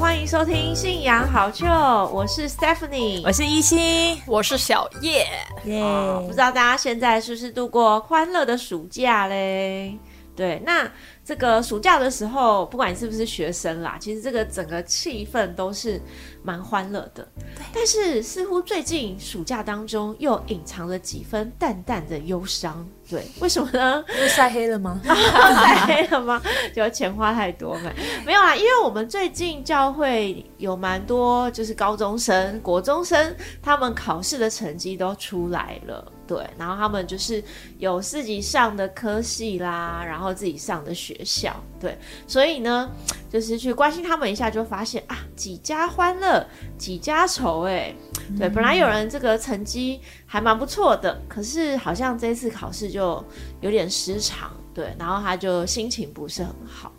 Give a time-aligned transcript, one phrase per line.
[0.00, 1.66] 欢迎收听《信仰好旧》，
[2.08, 5.26] 我是 Stephanie，我是一心，我是小叶。
[5.64, 5.84] 耶！
[6.26, 9.98] 不知道大家现在是不是度过欢乐的暑假嘞？
[10.34, 10.90] 对，那。
[11.30, 16.02] 这个暑假的时候，不管你是不是学生啦，其实这个整个气氛都是
[16.42, 17.24] 蛮欢乐的。
[17.72, 22.84] 但是似乎最近暑假当中又隐藏了几分淡淡的忧伤。
[23.08, 24.04] 对， 为什么呢？
[24.12, 25.00] 因为晒黑了吗？
[25.06, 26.42] 晒黑了吗？
[26.74, 27.92] 就钱花太多没？
[28.26, 36.12] 没有啊，因为我们最近教会有蛮多就是高中生、国中生，他们考试的成绩都出来了。
[36.30, 37.42] 对，然后他们就是
[37.78, 42.88] 有自己上的科系啦，然后自己上的学校，对，所以呢，
[43.28, 46.46] 就是去关心他们一下，就发现啊，几家欢乐
[46.78, 47.92] 几家愁，哎，
[48.38, 53.24] 对，本来有人这个成绩还蛮不错的，可是好像这次考试就
[53.60, 56.92] 有点失常，对，然后他就心情不是很好。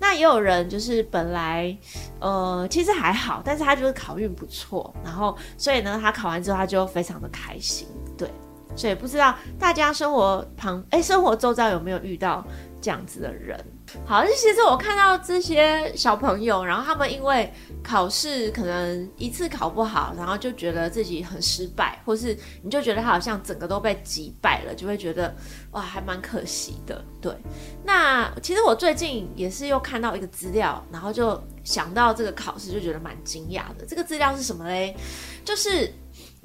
[0.00, 1.76] 那也有人就是本来
[2.20, 8.30] 呃其实还好，但是他就是考运不错，然后所以呢，他考完之后他就非常的开心，对。
[8.78, 12.46] 所以不知道大家生活旁哎，生活周遭有没有遇到
[12.80, 13.58] 这样子的人？
[14.06, 17.50] 好，其实我看到这些小朋友，然后他们因为
[17.82, 25.34] 考试可能一次考不好，然后就觉得自己很失败，或是你就觉得他好像整个都被击败了，就会觉得
[25.70, 27.02] 哇，还蛮可惜的。
[27.20, 27.34] 对，
[27.82, 33.86] 那其实我最近也是又看到一个资料，然后就想到这个考试，就觉得蛮惊讶的。
[33.88, 34.94] 这个资料是什么嘞？
[35.46, 35.90] 就是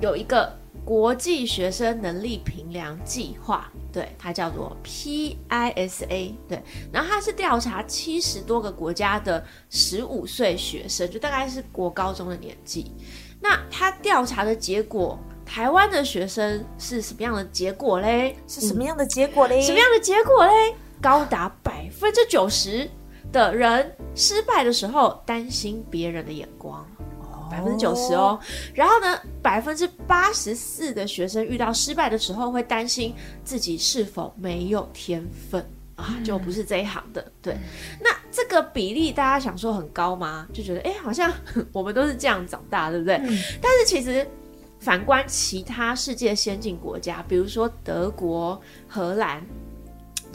[0.03, 0.51] 有一个。
[0.83, 12.91] 国际学生能力评量计划，对它叫做 PISA，对，然后它是调查七十多个国家的十五岁学生，就大概是国高中的年纪。
[13.39, 18.35] 那他调查的结果，台湾的学生是什么样的结果嘞？
[18.45, 19.61] 是什么样的结果嘞？
[19.61, 20.75] 什么样的结果嘞？
[21.01, 22.89] 高达百分之九十
[23.31, 26.85] 的人失败的时候担心别人的眼光。
[27.53, 28.39] 百分之九十哦，
[28.73, 35.63] 然后呢，百分之八十四的学生遇到失败的时候会担心自己是否没有天分
[35.95, 37.31] 啊，就不是这一行的。
[37.43, 37.55] 对，
[38.01, 40.47] 那这个比例大家想说很高吗？
[40.51, 41.31] 就觉得哎，好像
[41.71, 43.17] 我们都是这样长大，对不对？
[43.61, 44.27] 但是其实
[44.79, 49.45] 反观其他世界先进国家，比如说德国、荷兰。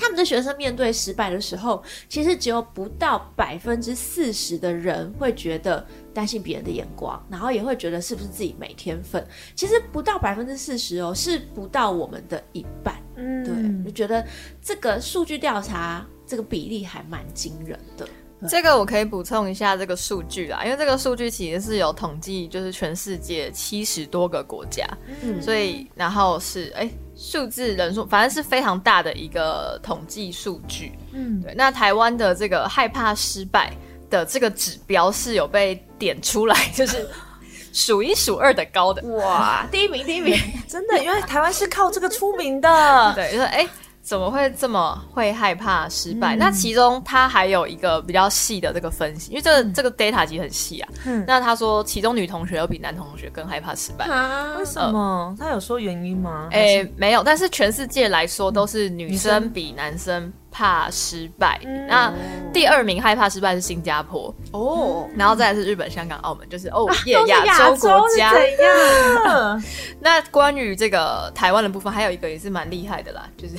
[0.01, 5.85] 他们的学生面对失败的时候，其实只有不到百分之四十的人会觉得
[6.19, 9.25] 担心别人的眼光，然后也会觉得是不是自己没天分。
[9.55, 12.97] 其实不到百分之四十哦，是不到我们的一半。
[13.15, 14.27] 嗯，对，就觉得
[14.61, 18.05] 这个数据调查这个比例还蛮惊人的。
[18.49, 24.85] 这个我可以补充一下这个数据啦，因为这个数据其实是有统计，就是全世界七十多个国家，
[25.23, 26.91] 嗯，所以然后是哎。
[27.21, 30.93] 数字人数，反正是非常大的一个统计数据。
[31.13, 31.53] 嗯，对。
[31.57, 33.77] 那台湾的这个害怕失败
[34.11, 37.09] 的这个指标是有被点出来， 就是
[37.73, 39.03] 数一数二的高的。
[39.17, 40.37] 哇，第一名，第一名，
[40.69, 42.69] 真的，因为台湾是靠这个出名的。
[43.17, 43.67] 对，就是哎。
[44.01, 46.35] 怎么会这么会害怕失败？
[46.35, 50.89] 那其中他还有一个比较细的这个分析，因为这个这个 data 其实很细啊。
[51.05, 54.07] 嗯那他说，其中女同学有比男同学更害怕失败，
[54.57, 55.37] 为什么？
[55.39, 56.49] 他有说原因吗？
[56.53, 57.23] 哎，没有。
[57.23, 61.61] 但是全世界来说，都是女生比男生怕失败。
[61.89, 62.13] 那
[62.53, 68.33] 第二名害怕失败是新加坡哦，然后再来是日本、香港、澳门，就是哦，亚洲国家。
[70.01, 73.55] 那关于这个台湾的部分，还有一个也是蛮厉害的啦，就是。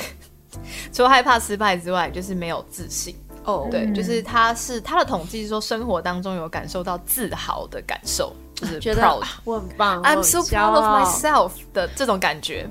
[0.92, 3.68] 除了害怕失败之外，就是没有自信哦。
[3.70, 12.68] 对，就是他是他的统计是说，生活当中有感受到自豪的感受，就是觉得我很棒，I'm so proud of myself 的这种感觉。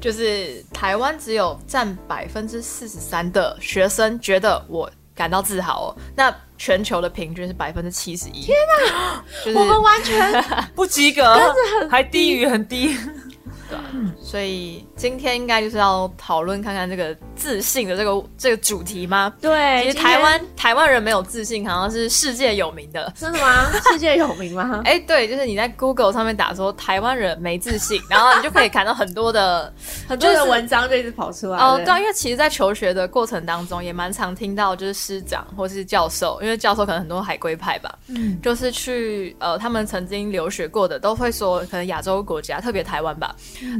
[0.00, 5.96] 就是台湾只有占百分之四十三的学生觉得我感到自豪哦。
[6.14, 8.42] 那全球的平均是百分之七十一。
[8.42, 8.56] 天
[8.88, 9.24] 哪，
[9.54, 10.42] 我们完全
[10.74, 11.24] 不及格，
[11.90, 12.96] 还低于很低。
[13.68, 13.76] 对，
[14.22, 19.32] 所以今天应该就是要讨论看看这个自信的这个这个主题吗？
[19.40, 23.70] 对，其实台湾台湾人没有自信，好像是世界有名的，真的吗？
[23.92, 24.80] 世界有名吗？
[24.84, 29.72] 哎，对，就是你在 Google 上面打说台湾人没自信， 然后你就可以看到很多的
[30.08, 31.58] 很多的文章就一直跑出来。
[31.58, 43.34] 哦，对，因为其实，在求学的过程当中，也蛮常听到就是师长或是教授，因为教授可能很多海归派吧，嗯，就是去呃他们曾经留学过的，都会说可能亚洲国家，特别台湾吧。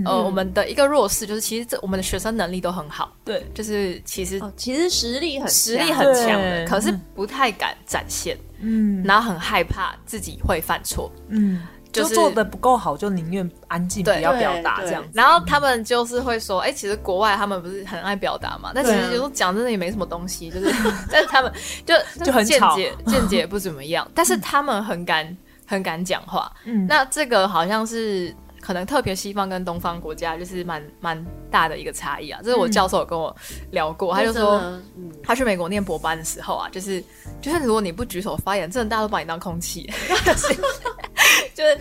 [0.05, 11.63] 呃，我们的一个弱势就是，其实这我们的学生能力都很好，对，就是其实其实实力很实力很强的，可是不太敢展现，嗯，然后很害怕自己会犯错，嗯。
[11.93, 15.03] 就做的不够好，就宁愿安静，不要表达这样。
[15.15, 18.71] 然后他们就是会说，哎，其实国外他们不是很爱表达嘛？
[18.75, 20.71] 但其实有时候讲真的也没什么东西，就是，
[21.11, 21.51] 但是他们
[21.87, 25.35] 就就很见解 见解不怎么样，但是他们很敢
[25.65, 26.53] 很敢讲话。
[26.65, 28.35] 嗯，那这个好像是。
[28.67, 33.35] 可能特别西方跟东方国家就是蛮蛮大的一个差异啊，这是我教授有跟我
[33.71, 34.61] 聊过，他就说，
[35.23, 37.01] 他去美国念博班的时候啊，就是
[37.41, 39.89] 就是如果你不举手发言，真的大家都把你当空气，
[41.55, 41.77] 就是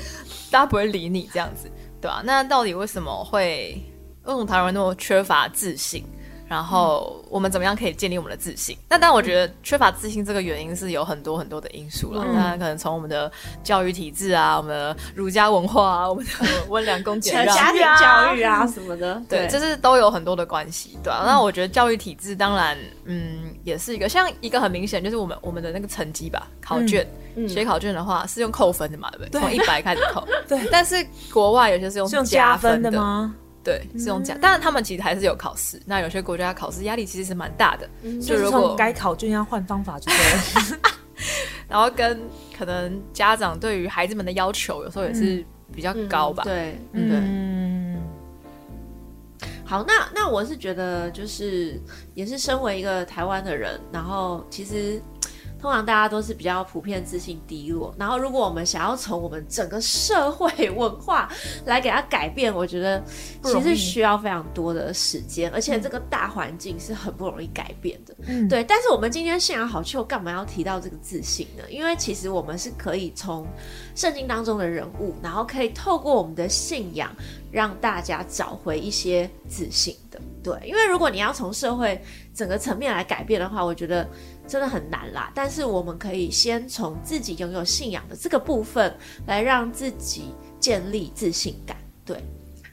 [0.51, 1.67] 大家不会理你这样子，
[1.99, 2.21] 对吧？
[2.23, 3.83] 那到底为什么会
[4.25, 6.05] 为什么台湾那么缺乏自信？
[6.47, 8.77] 然后我们怎么样可以建立我们的自信？
[8.87, 12.23] 那但我觉得缺乏自信这个原因是有很多很多的因素了。
[12.33, 13.31] 那可能从我们的
[13.63, 16.31] 教育体制啊，我们的 儒家文化啊，我们的
[16.69, 21.23] 温良恭俭让、家庭教育啊什么的，对，这是都有很多的关系，对啊。
[21.25, 27.07] 那我觉得教育体制当然，嗯，也是一个像一个很明显就是我们我们的那个成绩吧，考卷
[27.47, 29.41] 写考卷的话是用扣分的嘛，对不对？
[29.41, 30.25] 从一百开始扣。
[30.47, 30.59] 对。
[30.71, 30.95] 但是
[31.33, 33.33] 国外有些是用加分的吗？
[33.65, 35.81] 对，是用讲，当然他们其实还是有考试。
[35.85, 37.89] 那有些国家考试压力其实是蛮大的，
[38.21, 40.79] 就如果该考卷要换方法就对了。
[41.67, 42.21] 然后跟
[42.55, 46.43] 可能家长对于孩子们的要求有时候也是比较高吧。
[46.43, 47.19] 对，对。
[49.65, 51.81] 好，那那我是觉得就是
[52.13, 55.01] 也是身为一个台湾的人，然后其实。
[55.59, 61.27] 通常大家都是比较普遍自信低落，然后如果我们想要从我们整个社会文化
[61.65, 63.03] 来给它改变，我觉得
[63.43, 68.15] 其实需要非常多的时间，而且这个大环境是很不容易改变的。
[68.27, 68.63] 嗯，对。
[68.63, 71.63] 但是我们今天信仰好就干嘛要提到这个自信呢？
[71.69, 73.47] 因为其实我们是可以从
[73.95, 77.09] 圣经当中的人物，然后可以透过我们的信仰，
[77.51, 80.21] 让大家找回一些自信的。
[80.43, 81.99] 对，因为如果你要从社会
[82.35, 84.07] 整个层面来改变的话，我觉得。
[84.47, 88.95] 真的很难啦，但是我们可以先从自己拥有信仰的这个部分
[89.25, 91.75] 来让自己建立自信感。
[92.05, 92.23] 对，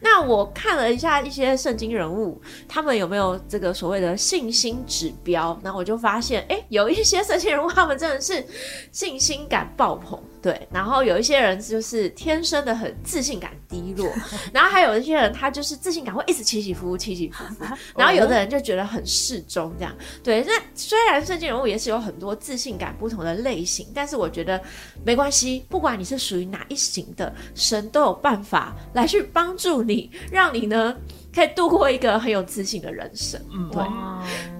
[0.00, 5.58] 那我看了一下一些圣经人物，他们有没有这个所谓的信心指标？
[5.62, 8.44] 那我就发现，哎，有一些圣经人物，他们真的是
[8.90, 10.22] 信心感爆棚。
[10.42, 14.12] 对，然后有一些人就是天生的很自信感低落，
[14.52, 17.64] 然后还有一些人他就是自信感会一直起起伏伏，起起伏伏，
[17.96, 19.96] 然后有的人就觉得很适中这样。
[20.22, 24.60] 对，那虽然圣经人物也是有很多自信感不同的类型，但是我觉得
[25.06, 30.94] 没关系，不管你是属于哪一型的，神都有办法来去帮助你，让你呢
[31.34, 33.40] 可以度过一个很有自信的人生。
[33.54, 33.82] 嗯，对。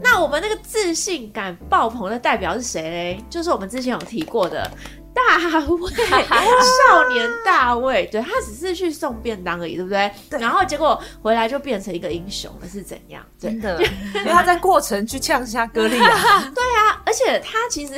[0.03, 3.25] 那我们那个自信感爆棚的代表是谁嘞？
[3.29, 4.71] 就是我们之前有提过的。
[5.15, 5.93] 大卫，
[6.89, 10.11] 少年大卫，对他只是去送便当而已，对不对？
[10.31, 13.25] 然后结果回来就变成一个英雄了，是怎样？
[13.39, 13.81] 真的，
[14.15, 16.05] 因为他在过程去呛下歌利亚。
[16.55, 17.95] 对啊，而且他其实，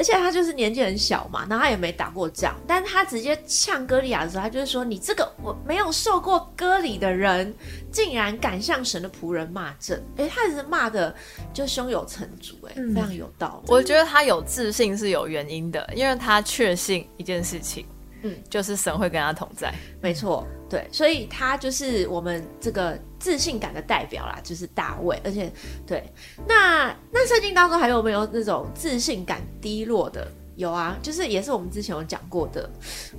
[0.00, 7.54] 而且他就是年纪很小嘛，然后他也没打过仗，但他直接呛歌利亚的时候，他就是说：“你这个我没有受过割礼的人。”
[7.92, 11.14] 竟然敢向神的仆人骂阵，哎，他也是骂的
[11.52, 13.70] 就胸有成竹，哎，非常有道理。
[13.70, 17.84] 我觉得他有自信是有原因的，因为他确信一件事情，
[18.22, 19.74] 嗯，就是神会跟他同在。
[20.00, 25.20] 没错，对，所以他就是我们这个自信感的代表啦，就是大卫。
[25.24, 25.52] 而且，
[25.86, 26.04] 对，
[26.46, 30.30] 那那圣经当中还有没有那种自信感低落的？
[30.60, 32.68] 有啊，就是也是我们之前有讲过的，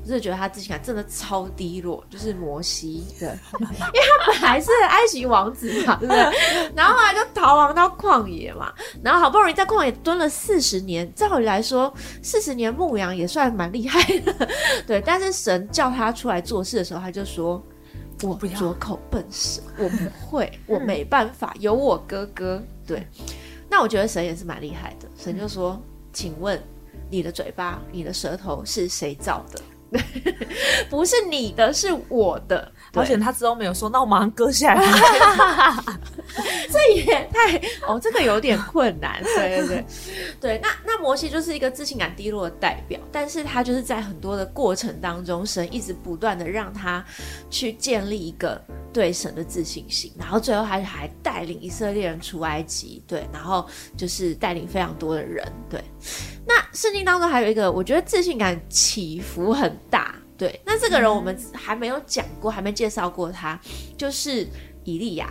[0.02, 3.28] 我是觉得他自信感真的超低落，就是摩西对，
[3.60, 6.20] 因为他本来是埃及王子嘛，对不对？
[6.76, 8.72] 然后后来就逃亡到旷野嘛，
[9.04, 14.48] 然后好不容易在旷野蹲了四十年，照理来说四十年牧羊也算蛮厉害的，
[14.86, 15.02] 对。
[15.04, 17.62] 但是神叫他出来做事的时候，他就说
[18.22, 23.08] ：“我拙口笨舌，我不会，我没办法，有我哥哥。”对。
[23.70, 25.82] 那我觉得神也是蛮厉害的，神就说
[26.14, 26.62] ：“请问。”
[27.12, 29.62] 你的嘴巴，你的舌头是谁造的？
[30.90, 32.72] 不是你的，是我的。
[32.94, 34.84] 而且他之后没有说，那我马上割下来。
[36.70, 37.58] 这也太……
[37.88, 39.22] 哦，这个有点困难。
[39.24, 39.86] 对对对，
[40.40, 40.60] 对。
[40.64, 47.04] 那那摩西就是一个自信感低落的代表，但是他就是在很多的过程当中，神一直不断的让他
[47.50, 53.02] 去建立一个对神的自信心，然后最后还还带领以色列人出埃及。
[53.08, 55.46] 对，然后就是带领非常多的人。
[55.70, 55.82] 对。
[56.46, 60.16] 那圣经当中还有一个，我觉得自信感起伏很大。
[60.38, 63.60] 对，那这个人我们还没有讲过，还没介绍过他，
[63.98, 64.48] 就是
[64.84, 65.30] 以利亚。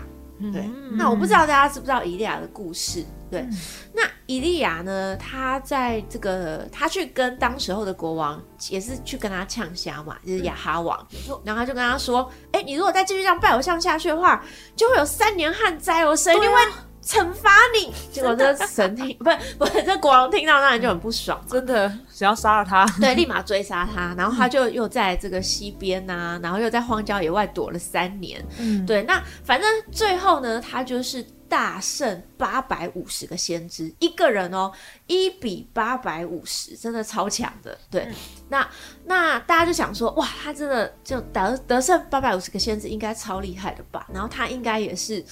[0.53, 3.05] 对，那我不知道大家知不知道以利亚的故事。
[3.31, 3.47] 对，
[3.93, 11.07] 那以利亚呢，他在这个他去跟当时候的国王，也是去跟他呛虾嘛，就是亚哈王，
[11.45, 14.43] 然后他就跟他说：“哎，你如果再继续这样拜偶像下去的话，
[14.75, 16.57] 就会有三年旱灾哦，神一定会
[17.05, 17.93] 惩罚你。
[18.13, 22.87] 结果这神听 不是不是这国王听到当然就很不爽，真的想要杀了他。
[23.01, 28.45] 对，立马追杀他，然后他就又在这个西边呐，然后又在荒郊野外躲了三年。
[28.59, 31.25] 嗯，对，那反正最后呢，他就是。
[31.51, 34.73] 大胜八百五十个先知，一个人哦，
[35.09, 37.77] 一比八百五十，真的超强的。
[37.91, 38.09] 对，
[38.49, 38.67] 那
[39.05, 44.07] 那大家就想说，哇，他真的就得得胜八百五十个先知，应该超厉害的吧？
[44.15, 45.23] 然后他应该也是，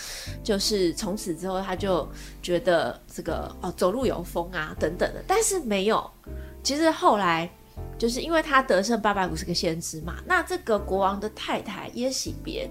[0.43, 2.07] 就是从此之后他就
[2.43, 6.11] 觉得这个哦，走路有风啊等等的，但是没有，
[6.63, 7.49] 其实后来。
[7.99, 12.71] 就是因为他得胜八百五十个先知嘛，那这个国王的太太耶喜别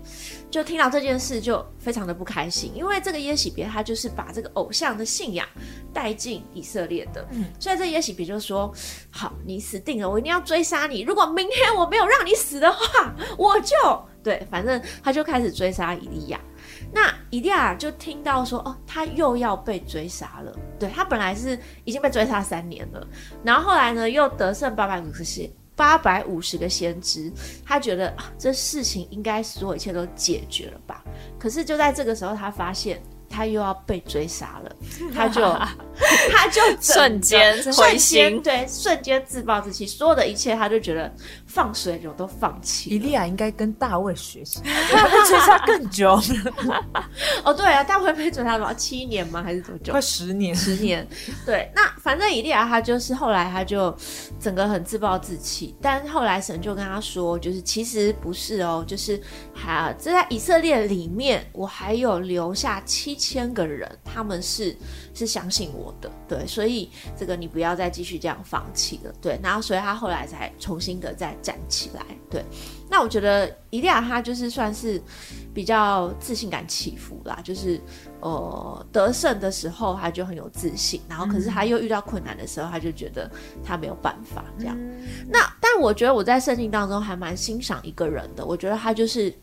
[0.49, 5.45] 就听到这件事就非常的不开心，因为这个耶喜别他就是把这个偶像的信仰
[5.93, 8.73] 带进以色列的，嗯，所以这耶喜别就说：
[9.11, 11.01] 好，你死定了，我一定要追杀你。
[11.01, 13.75] 如果明天我没有让你死的话，我就
[14.23, 16.39] 对，反正他就开始追杀以利亚。
[16.99, 20.51] 那伊利亚就听到说，哦，他又要被追杀了。
[20.79, 23.07] 对他本来是已经被追杀三年了，
[23.43, 27.31] 然后后来呢，又得胜八百五十八百五十个先知，
[27.63, 31.03] 他觉得啊，这事情应该所有一切都解决了吧？
[31.37, 32.99] 可是就在这个时候，他发现。
[33.29, 34.75] 他又要被追杀了，
[35.13, 35.41] 他就
[36.31, 41.13] 他就瞬间瞬间对瞬间自暴自弃，所有的一切他就觉得
[41.45, 42.89] 放水流都放弃。
[42.89, 46.19] 伊利亚应该跟大卫学习， 他被追杀更久。
[47.43, 48.73] 哦，对啊，大卫被追杀多少？
[48.73, 49.43] 七年吗？
[49.43, 49.91] 还是多久？
[49.91, 51.07] 快十年，十年。
[51.45, 53.95] 对，那反正伊利亚他就是后来他就
[54.39, 59.21] 整个很自暴自弃，但后来神就跟他说，就是其实不是哦，就是
[59.53, 63.17] 还这在以色列里面，我还有留下七。
[63.27, 64.77] 千个人，他们是
[65.13, 72.43] 是相信我的，对，所以这个你不要再继续这样放弃了，对，然后所以他后来才重新的再站起来，对，
[72.89, 75.01] 那我觉得伊利亚他就是算是
[75.53, 77.79] 比较自信感起伏啦，就是
[78.19, 83.29] 呃得胜的时候他就很有自信，然后可是他又遇到困难的时候，他就觉得
[83.63, 84.77] 他没有办法这样。
[85.27, 89.33] 那但我觉得我在圣经当中还蛮欣赏一个人的，我觉得他就是。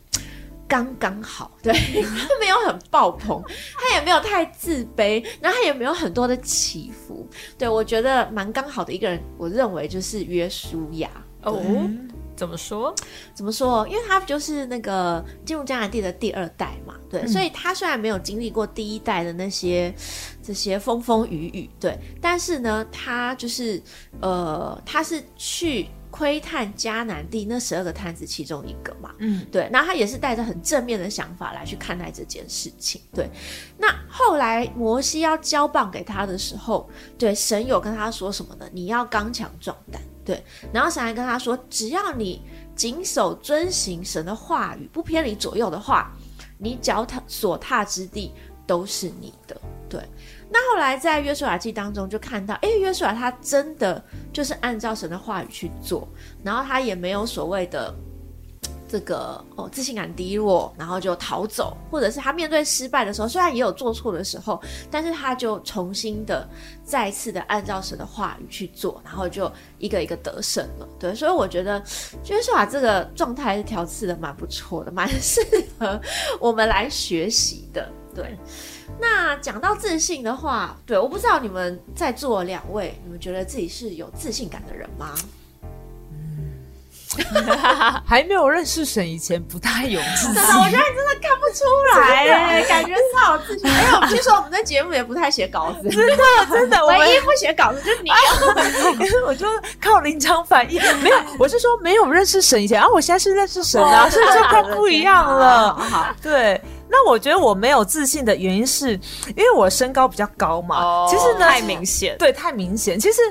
[0.67, 1.73] 刚刚好，对。
[1.73, 3.41] 他 没有很爆棚，
[3.77, 11.09] 他也没有太自卑，然后他也没有很多的起伏，对我觉得蛮刚好的一个人，我认为就是约书亚。
[11.43, 11.61] 哦，
[12.35, 12.93] 怎么说？
[13.35, 13.87] 怎么说？
[13.87, 19.93] 因为他就是那个进入迦南地的第二代嘛，对，所以他虽然没有经历过第一代的那些
[20.41, 23.81] 这些风风雨雨，对，但是呢，他就是
[24.21, 25.87] 呃，他是去。
[26.15, 33.29] 窥探迦南地那十二个探子其中一个嘛，嗯，对，那他也是带着很正面的想法来去看待这件事情，对。
[33.77, 38.65] 那后来摩西要交棒给他的时候，对，神有跟他说什么呢？
[38.71, 40.41] 你要刚强壮胆，对。
[40.71, 42.41] 然后神还跟他说，只要你
[42.77, 46.13] 谨守遵行神的话语，不偏离左右的话，
[46.57, 48.31] 你脚踏所踏之地
[48.65, 50.01] 都是你的，对。
[50.57, 56.07] 那后来在约书亚记当中就看到，哎，约书亚他真的就是按照神的话语去做，
[56.45, 57.93] 然后他也没有所谓的
[58.87, 66.47] 这个哦自信感低落，然后就逃走，或者是他面对失败的时候，虽然也有做错的时候，但是他就重新的
[66.85, 70.87] 再次的按照神的话语去做，然后就一个一个得胜了。
[70.97, 71.79] 对，所以我觉得
[72.29, 75.41] 约书亚这个状态是调次的蛮不错的，蛮适
[75.77, 75.99] 合
[76.39, 77.91] 我们来学习的。
[78.13, 78.37] 对。
[78.99, 85.13] 那讲到自信的话，对，我不知道你们在座两位，你们觉得自己是有自信感的人吗？
[88.05, 91.63] 还没有认识沈以前不太有自信，我觉得你真的看不出
[91.97, 93.69] 来，感觉超有自信。
[93.71, 98.09] 因为我们听说我们在节目也不太写稿子，真的真的，唯一不写稿子就是你，
[99.25, 99.47] 我就
[99.79, 100.81] 靠临场反应。
[101.01, 105.73] 没有，我是说没有认识沈以前，啊，我现在是认识神啊，是就快不一样了。
[105.73, 106.59] 好，对。
[106.87, 108.91] 那我觉得我没有自信的原因是，
[109.35, 111.07] 因为我身高比较高嘛。
[111.09, 112.99] 其实呢，太明显，对，太明显。
[112.99, 113.21] 其实，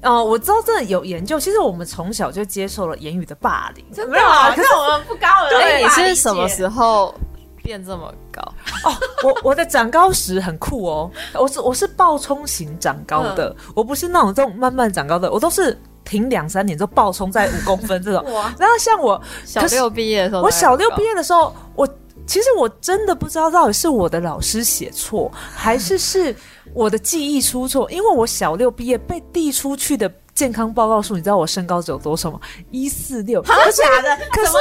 [0.00, 3.84] 呃，我知道这有研究，其实我们从小就接受了言语的霸凌。
[3.92, 4.50] 真的啊？
[4.54, 5.84] 可是我们不高而已。
[5.84, 7.14] 你是什么时候
[7.62, 8.42] 变这么高？
[8.84, 8.92] 哦，
[9.22, 11.10] 我我的长高时很酷哦。
[11.34, 18.24] 我是我是暴冲型长高的，我不是那种这种慢慢长高的，我都是停两三年就暴冲在五公分这种。
[18.58, 21.88] 然后像我小六毕业的时候，我小六毕业的时候，我。
[22.26, 26.34] 其实我真的不知道到底是我的老师写错，还是是
[26.72, 27.90] 我的记忆出错。
[27.90, 32.40] 因为我小六毕业被递出去的健康报告书，你知道我身高只有多少吗？
[32.70, 34.16] 一四六，真的假的？
[34.32, 34.52] 可是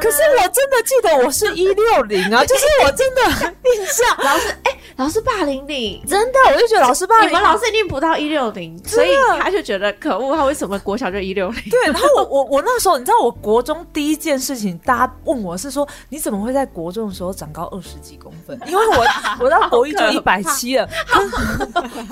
[0.00, 4.08] 可是我真的记得我是 一六零啊，就是我真的印象。
[4.24, 11.62] 老师，哎，老师霸凌你，真的，我就觉得老师霸凌你们老师一定不到一六零，所以他就觉得可恶，他为什么国小就一六零？
[11.70, 18.58] 对，然后我我我那时候，你知道，我国中第一件事情，大家问我是说，你怎么会在国中的时候长高二十几公分？
[18.66, 19.04] 因为我
[19.40, 20.88] 我到国一就一百七了，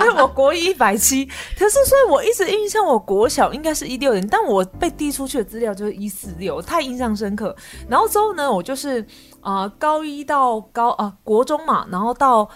[0.00, 1.25] 因为我国一一百七，
[1.58, 7.56] 可是所以我一直印象我国小应该是一六零，但我被递出去的资料就是一四六，太印象深刻。
[7.88, 9.02] 然后之后呢，我就是
[9.40, 12.46] 啊高一到高啊国中嘛，然后到。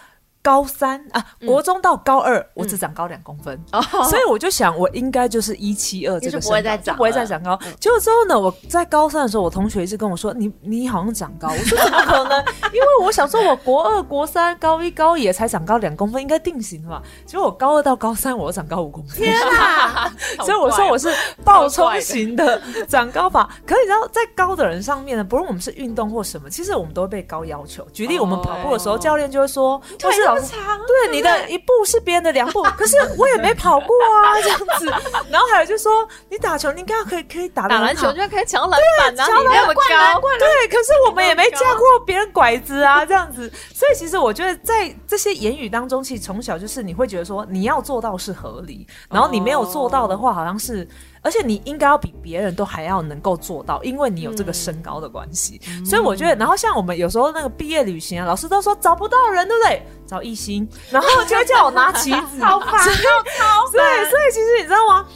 [0.42, 3.62] 高三啊，国中到高二，我只长高两公分，
[4.08, 7.58] 所以我就想，我应该就是一七二这个不会再长，不会再长高。
[7.78, 12.38] 结果之后呢，我在高三的时候，我同学一直跟我说：“你你好像长高。”我说：“怎么可能？
[12.72, 17.02] 因为我想说，我国二、国三、高一、高也才长高两公分，应该定型了吧？
[17.26, 19.18] 结果我高二到高三，我长高五公分。
[19.18, 20.10] 天哪！
[20.42, 21.12] 所以我说我是
[21.44, 23.46] 暴冲型的长高法。
[23.66, 27.86] 可你知道，在高的人上面呢，不论我们是运动或什么，其实我们都会被高要求。
[27.92, 34.86] 举例，我们跑步的时候，教练就会说：“或是。”对，你的一步是别人的两步， 可是我也没跑过啊，这样子。
[35.30, 40.68] 然后还有就说，你打球，你应该可以可以打打篮球，就可以抢篮板啊，你那么高，对。
[40.68, 43.50] 可是我们也没架过别人拐子啊，这样子。
[43.74, 50.86] 所以其实我觉得，在这些言语当中，其实从小就是你会觉得说，你要做到是合理，然后你没有做到的话，好像是。
[51.22, 55.60] 而且你应该要比别人都还要能够做到，因为你有这个身高的关系。
[55.84, 59.82] 所以我觉得，然后像我们有时候那个毕业旅行啊，老师都说找不到人，对不对？
[60.06, 65.06] 找艺兴，然后就会叫我拿旗子， 好烦，超对， 所以其实你知道吗？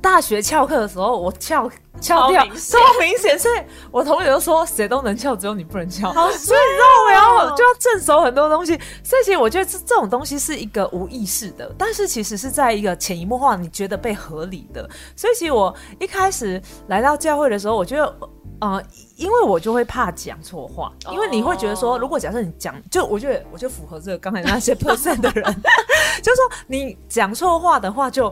[0.00, 1.70] 大学翘课的时候，我翘。
[1.98, 3.54] 翘掉超明显，所以
[3.90, 6.12] 我同学都说谁都能翘，只有你不能翘。
[6.12, 8.78] 所以你知道我要就要正手很多东西。
[9.02, 14.86] 所以其实我觉得这这种东西是一个无意识的，但是其实是在一个潜移默化，你觉得被合理的。
[15.16, 18.14] 所以其实我一开始来到教会的时候，我觉得
[18.60, 18.78] 呃，
[19.16, 25.42] 因为我就会怕讲错话，因为你会觉得说，如果假设你讲，就我觉得我就符合这个刚才那些 percent 的人，
[26.22, 28.30] 就是说你讲错话的话就。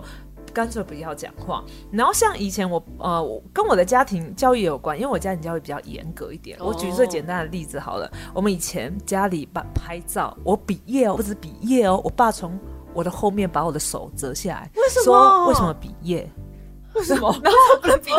[0.55, 1.63] 干脆不要讲话。
[1.93, 6.57] 然后像以前我呃，跟我的家庭教育有关，因为我家庭教育比较严格一点。
[6.61, 12.59] 我举最简单的例子好了，我们以前家里把拍照，我毕业哦，不止毕业哦，我爸从
[12.95, 15.49] 我的后面把我的手折下来，为什么？
[15.49, 16.31] 为什么毕业？
[16.95, 17.37] 为什么？
[17.43, 18.17] 然后 不能毕业？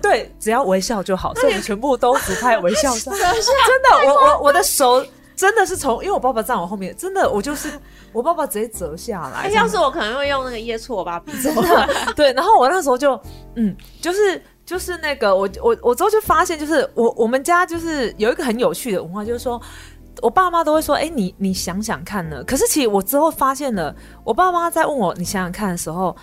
[0.00, 3.10] 对，只要微笑就好，所以我们全部都只拍微笑照。
[3.18, 5.04] 真的，我我我的手。
[5.36, 7.68] 真的是从，因为我爸爸站我后面，真的我就是
[8.12, 9.48] 我爸爸直接折下来。
[9.50, 12.32] 要是我可能会用那个椰错吧，真的对。
[12.32, 13.20] 然后我那时候就，
[13.54, 19.60] 嗯，就是就是那个我我我之后就发现，就是我我们家就是有一个很有趣的文化，就是说
[20.22, 22.42] 我爸妈都会说，哎，你你想想看呢。
[22.44, 23.94] 可是其实我之后发现了，
[24.24, 26.16] 我爸妈在问我你想想看的时候。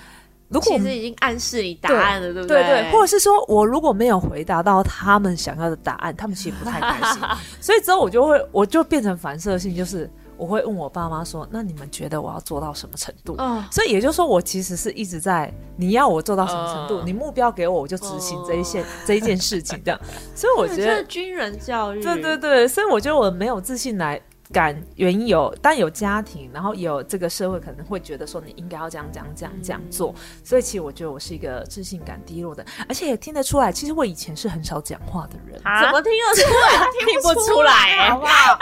[0.62, 2.64] 其实已经暗示你答案了，对不对？
[2.64, 7.22] 对对，或者是说我如果没有回答到他们想要的答案，他们其实不太开心。
[7.62, 13.38] 所以之后我就会，我就变成反射性，就是我会问我爸妈说：“那你们觉得我要做到什么程度？”
[13.72, 20.00] 所以也就是说，我其实是一直在你要我做到什么程度，你目标给我，我就执行这一件这一件事情这样。
[20.36, 24.22] 所以我觉得 军人教育，对对对，所以我觉得我没有自信来。
[24.54, 30.14] 感原因有，但有家庭，然后也有这个社会可能会觉得说你应该要这样这样这样这样做，
[30.44, 36.88] 所以其实我觉得我是一个自信感低落的，而且也听得出来，其实我以前是很少讲话的人，怎么听得 出来？
[37.06, 38.58] 听不出来，好不好？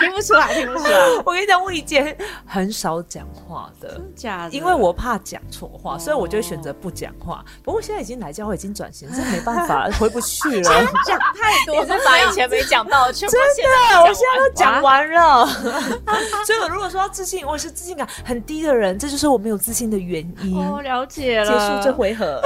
[0.00, 0.98] 听不出来，听不出来。
[1.24, 7.44] 我跟你讲，我以前很少讲话的，假的，因为我怕讲错话，所以我就选择不讲话。
[7.62, 10.86] 不过现在已经来教会，已经转型，真没办法， 回不去了。
[11.04, 13.42] 讲太多， 是把以前没讲到的全部真
[13.94, 15.00] 的，我现在都讲完。
[15.10, 15.44] 了，
[16.46, 20.56] 所以我如果说自信，我是自信感很低的人，这就是我没有自信的原因。
[20.56, 22.40] 哦，了解了，结束这回合。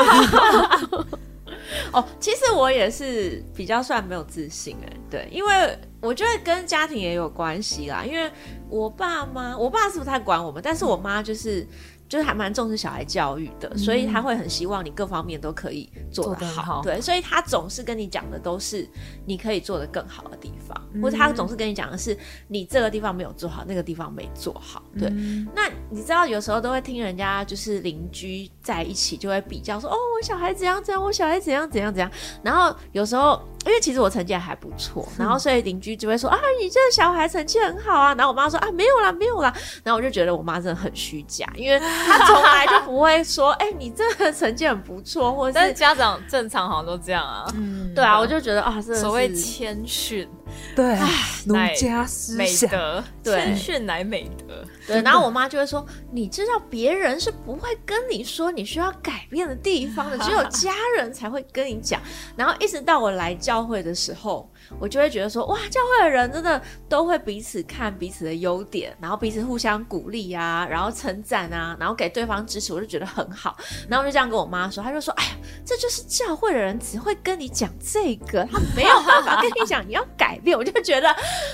[1.93, 8.31] 哦，其实我也是比较算没有自信哎，对，因为我觉得跟家庭也有关系啦，因为
[8.69, 11.67] 我爸妈，我爸是不太管我们，但是我妈就是。
[12.09, 18.89] 就是还蛮重视小孩教育的，所以他会很希望你各方面都可以做得好，对，所以他总是跟你讲的都是
[19.27, 25.09] 你可以做的更好的地方，或者他总是跟你讲的是你这个地方没有做好，那个地方没做好，对。
[25.55, 32.11] 那你知道有时候都会听人家就是邻居在一起就会比较说，哦，我小孩怎样怎样，我小孩怎样怎样怎样，
[32.43, 33.41] 然后有时候。
[33.67, 38.15] 因为其实我成绩还不错，然后所以邻居就会说啊，你这个小孩成绩很好啊。
[38.15, 39.51] 然后我妈说啊，没有啦，没有啦。
[39.83, 47.45] 然后我就觉得我妈真的很虚假，因为 她从来就不会说，哎，你这个成绩很不错，或者是家长正常好像都这样啊。
[47.55, 50.29] 嗯，对啊，我就觉得啊，所谓谦逊，
[50.75, 50.99] 对，
[51.47, 54.65] 儒家思想，美德，谦逊乃美德。
[54.87, 62.01] 对，然后我妈就会说：“你知道别人是不会跟你说你需要改变的地方的， 只有家人才会跟你讲。”
[62.37, 64.51] 然后一直到我来教会的时候。
[64.79, 73.55] 我就会觉得说，哇，教会的人真的都会彼此看彼此的优点，然后彼此互相鼓励啊，然后称赞啊，然后给对方支持，我就觉得很好。
[73.91, 75.31] 然后我就这样跟我妈说，她就说，哎呀，
[75.65, 80.57] 这就是教会的人只会跟你讲这个，他没有办法跟你讲你要改变。
[80.57, 81.09] 我就觉得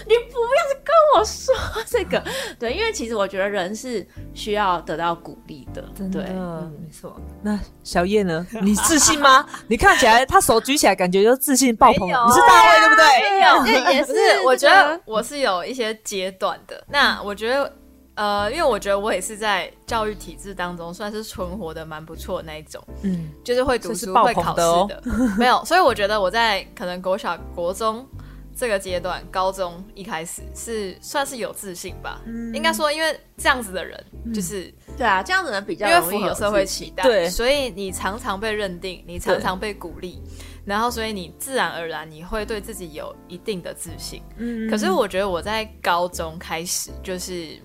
[0.06, 1.54] 你不要跟我说
[1.86, 2.22] 这个，
[2.58, 5.82] 对，因为其实我觉得人是需要得到鼓励的，
[6.12, 7.20] 对，没错。
[7.42, 8.46] 那小叶呢？
[8.62, 9.44] 你自信吗？
[9.68, 12.08] 你看起来他手举起来，感觉就自信爆棚。
[12.08, 13.82] 你是大卫对不对？
[13.84, 14.12] 对， 也 是。
[14.44, 16.84] 我觉得我是有一些阶段的。
[16.88, 17.72] 那我觉得，
[18.20, 22.78] 呃，因为我觉得我也是在教育体制当中算是存活的蛮不错那一种。
[23.00, 25.02] 嗯，就是会读书、会考试的。
[25.38, 28.06] 没有，所以我觉得我在可能国小、国中
[28.54, 32.20] 这个阶段，高中一开始是算是有自信吧。
[32.52, 33.98] 应该说，因为这样子的人，
[34.34, 40.22] 就是对啊，这样子人比较因为符合社会期待，对，所以你常常被认定，你常常被鼓励。
[40.66, 44.22] 然后，所以你自然而然你会对自己有一定的自信。
[44.36, 47.58] 嗯，可是我觉得我在高中开始就是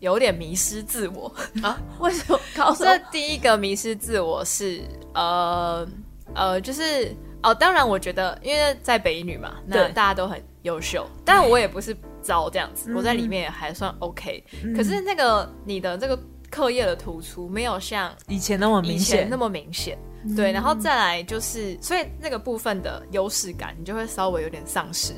[0.00, 1.32] 有点迷失自我
[1.62, 1.80] 啊？
[2.00, 2.38] 为什么？
[2.56, 4.82] 高中第一个迷失自我是
[5.14, 5.86] 呃
[6.34, 14.44] 呃，就是哦，当然我觉得因为在北女嘛，那大家都很优秀，但我也不是糟这样子，我在里面也还算 OK。
[14.76, 16.18] 可是那个你的这个
[16.50, 19.96] 课业的突出没有像以前那么明显，那么明显。
[20.36, 25.14] 对，然后再来就是，所以那个部分的优势感，你就会稍微有点丧失。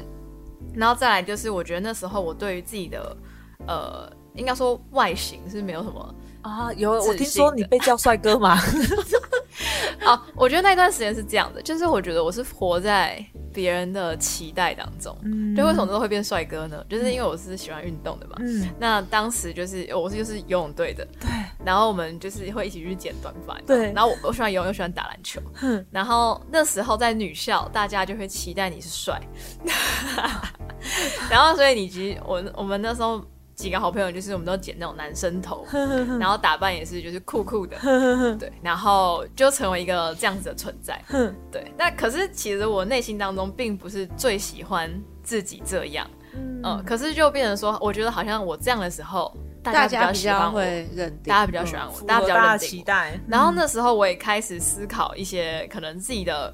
[0.74, 3.16] 然后再来就是，我觉得那时候我对于自己的，
[3.66, 6.72] 呃，应该说外形是没有什么啊。
[6.74, 8.58] 有，我听说你被叫帅哥吗？
[10.04, 13.24] 啊， 我觉得那段时间是这样的，就是我觉得我是活在。
[13.54, 15.14] 别人的期待当中，
[15.54, 16.82] 就为什么都会变帅哥呢？
[16.88, 18.36] 就是因为我是喜欢运动的嘛。
[18.38, 21.28] 嗯那当时就是我是就是游泳队的，对。
[21.62, 23.92] 然后我们就是会一起去剪短发，对。
[23.92, 25.38] 然后我我喜欢游泳，又喜欢打篮球。
[25.60, 29.20] 嗯然后那时候在女校，大家就会期待你是帅。
[31.28, 33.22] 然后所以你其实我我们那时候。
[33.62, 35.64] 几个好朋友就是我们都剪那种男生头，
[36.18, 37.77] 然后打扮也是就是酷酷的，
[38.37, 41.01] 对，然后就成为一个这样子的存在，
[41.48, 41.72] 对。
[41.79, 44.90] 那可是其实我内心当中并不是最喜欢
[45.22, 46.05] 自己这样，
[46.64, 53.16] 嗯，可是就变成说，我觉得好像我这样的时候，大家比较会认定，大家比较喜欢我，大家比较期待。
[53.29, 56.53] 然后那时候我也开始思考一些可能自己的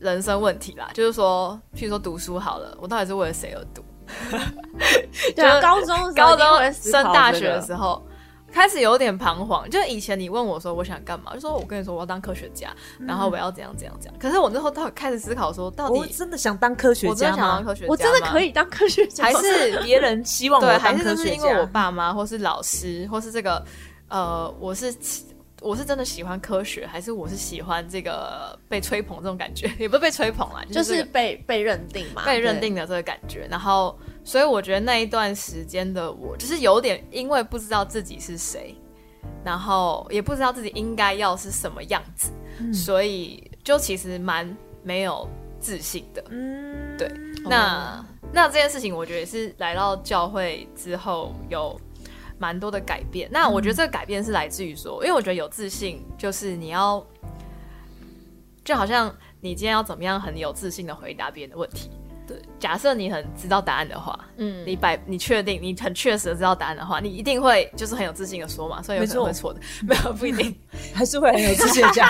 [0.00, 3.84] 人生问题啦，就是说，譬如说读书好了，我到底是为了谁而读？
[5.34, 8.04] 对啊，高中高中升大学的时候，
[8.52, 9.68] 开始有点彷徨。
[9.68, 14.20] 就以前你问我说我想干嘛，就说我跟你说我要当科学家，然后我要怎样怎样怎样。
[14.20, 17.14] 可是我那时候到开始思考说，到底真的想当科学家吗？
[17.14, 21.34] 我真的想当科学家，我真的可以当科学家，还是别人希望我当科学家？
[21.34, 23.64] 因为我爸妈，或是老师，或是这个
[24.08, 24.94] 呃，我是。
[25.62, 29.66] 我是真的喜欢科学，还是我是喜欢这个被吹捧这种感觉？
[29.80, 33.46] 也不是被吹捧啦，就是被被认定嘛，被认定的这个感觉。
[33.50, 38.74] 然后，所以我觉得那一段时间的我，就是有点因为不知道自己是谁，
[39.42, 42.30] 然后也不知道自己应该要是什么样子，
[42.72, 45.26] 所以就其实蛮没有
[45.58, 46.22] 自信的。
[46.28, 47.10] 嗯，对。
[47.48, 51.80] 那那这件事情，我觉得也是来到教会之后有。
[52.38, 57.04] 蛮多的改变，那我觉得这个改变是来自于说，因为我觉得有自信就是你要，
[58.64, 61.90] 就好像你今天要怎么样很有自信的回答别人的问题。
[62.26, 70.54] 对，假设你很知道答案的话，嗯，你百你确定你很确实的知道答案的话，你一定会就是很有自信的说嘛，所以有可能会错的， 没有不一定，
[70.92, 72.08] 还是会很有自信的讲。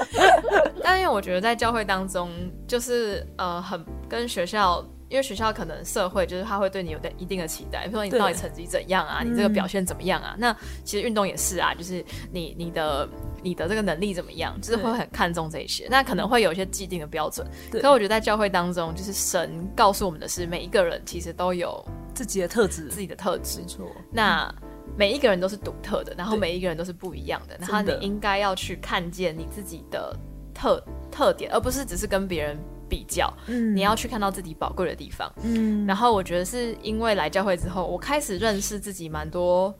[0.84, 2.30] 但因为我觉得在教会当中，
[2.68, 4.84] 就是呃，很跟学校。
[5.10, 10.36] 因为学校可能社会就是他会对你有的一定的期待，比如说你到底成绩怎样啊，你这个表现怎么样啊？
[10.38, 13.08] 那其实运动也是啊，就是你你的
[13.42, 15.88] 你的这个能力怎么样，就是会很看重这些。
[15.90, 17.44] 那可能会有一些既定的标准。
[17.72, 23.58] 可是我觉得在教会当中，就是神告诉我们的是，每一个人其实都有自己的特质，自己的特质。
[23.62, 23.90] 没错。
[24.12, 24.54] 那
[24.96, 30.16] 每一个人都是独特的，然后每一个人都是不一样的，然后你应该要去看见你自己的
[30.54, 32.56] 特特点，而不是只是跟别人。
[32.90, 39.72] 比较，嗯，你要去看到自己宝贵的地方，嗯，然后我觉得是因为来教会之后，我开始认识自己蛮多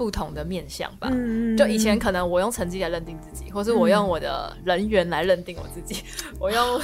[0.00, 6.02] 不同的面相吧，嗯就以前可能我用成绩来认定自己，或是我用我的人缘来认定我自己，
[6.40, 6.80] 我用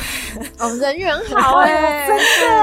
[0.59, 2.55] 哦人缘好 哎，真的，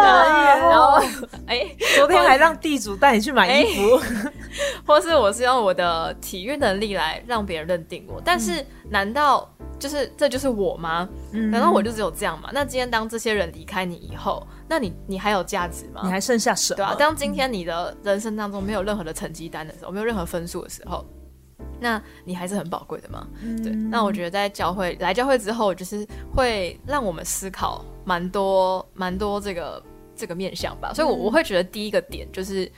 [0.69, 1.01] 然后
[1.47, 3.99] 哎，昨天还让地主带你去买衣服，
[4.85, 8.21] 或是我是用我的体育能力来让别人认定我。
[8.23, 11.09] 但是，难道就是这就是我吗？
[11.31, 12.51] 难道我就只有这样吗？
[12.53, 16.01] 那今天当这些人离开你以后，那你你还有价值吗？
[16.03, 16.77] 你还剩下什么？
[16.77, 21.05] 对啊，当今天你的人生当中没有任何的成绩单的时候，没有任何分数的时候。
[21.79, 23.27] 那你还是很宝贵的嘛？
[23.61, 23.71] 对。
[23.71, 29.83] 那我觉得在教会来教会之后，就是会让我们思考蛮多蛮多这个
[30.15, 30.93] 这个面向吧。
[30.93, 32.69] 所以，我我会觉得第一个点就是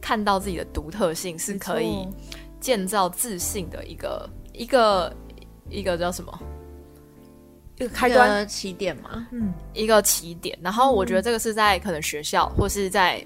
[0.00, 2.08] 看到自己的独特性是可以
[2.60, 5.14] 建造自信的一个一个
[5.68, 6.38] 一个叫什么？
[7.78, 9.26] 一个开端起点嘛？
[9.32, 10.58] 嗯，一个起点。
[10.62, 13.24] 然后我觉得这个是在可能学校或是在。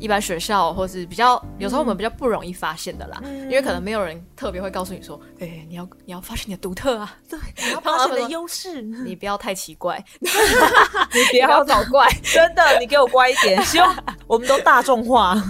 [0.00, 10.28] 一般学校或是比较，有时候我们比较不容易发现的啦，因为可能没有人特别会告诉你说，哎，你要你要发现你的独特啊，对， 你要发现你的优势，你不要太奇怪， 你
[11.30, 15.40] 不要找怪， 真的，你给我乖一点，希望我们都大众化。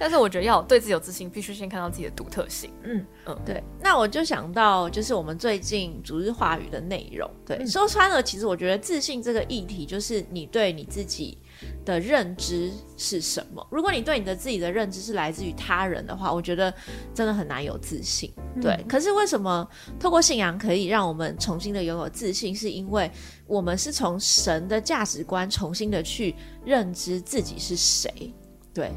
[0.00, 2.72] 但是我觉得要对自己有自信，必须先看到自己的独特性。
[2.82, 3.62] 嗯嗯，对。
[3.80, 11.36] 那我就想到，就是我们最近主日话语的内容，对，说穿了，其实我觉得自信这个议题，就是你对你自己。
[11.84, 13.66] 的认知是什么？
[13.70, 16.72] 如果你对你的自己的认知是来自于他人的话，我觉得
[17.12, 18.32] 真的很难有自信。
[18.62, 22.56] 对，可是为什么透过信仰可以让我们重新的拥有自信？
[22.56, 23.10] 是因为
[23.46, 26.34] 我们是从神的价值观重新的去
[26.64, 28.32] 认知自己是谁。
[28.72, 28.90] 对，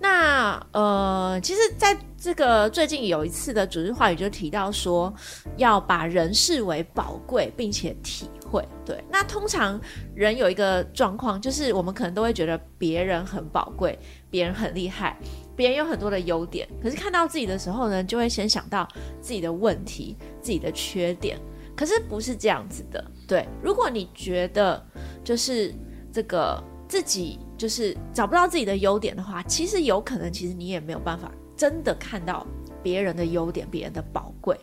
[0.00, 5.12] 那呃，其实在这个最近有一次的组织话语就提到说，
[5.56, 8.30] 要把人视为宝贵，并且体。
[8.50, 9.78] 会对，那通常
[10.14, 13.98] 人有一个状况，就是我们可能都会觉得别人很宝贵，
[14.30, 15.18] 别人很厉害，
[15.54, 18.88] 别人有很多的优点，可是看到自己的时候呢，就会先想到
[19.20, 21.38] 自己的问题、自己的缺点。
[21.76, 23.46] 可是不是这样子的，对。
[23.62, 24.82] 如果你觉得
[25.22, 25.74] 就是
[26.10, 26.58] 这个
[26.88, 32.46] 自己就是找不到自己的优点的话，其实有可能，其实你也没有办法真的看到。
[32.80, 34.56] 别人的优点，别人的宝贵，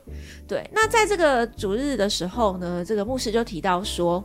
[0.47, 0.67] 对。
[0.73, 4.23] 那在这个主日的时候呢，这个牧师就提到说，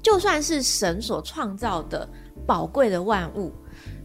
[0.00, 2.08] 就算是神所创造的
[2.46, 3.52] 宝贵的万物，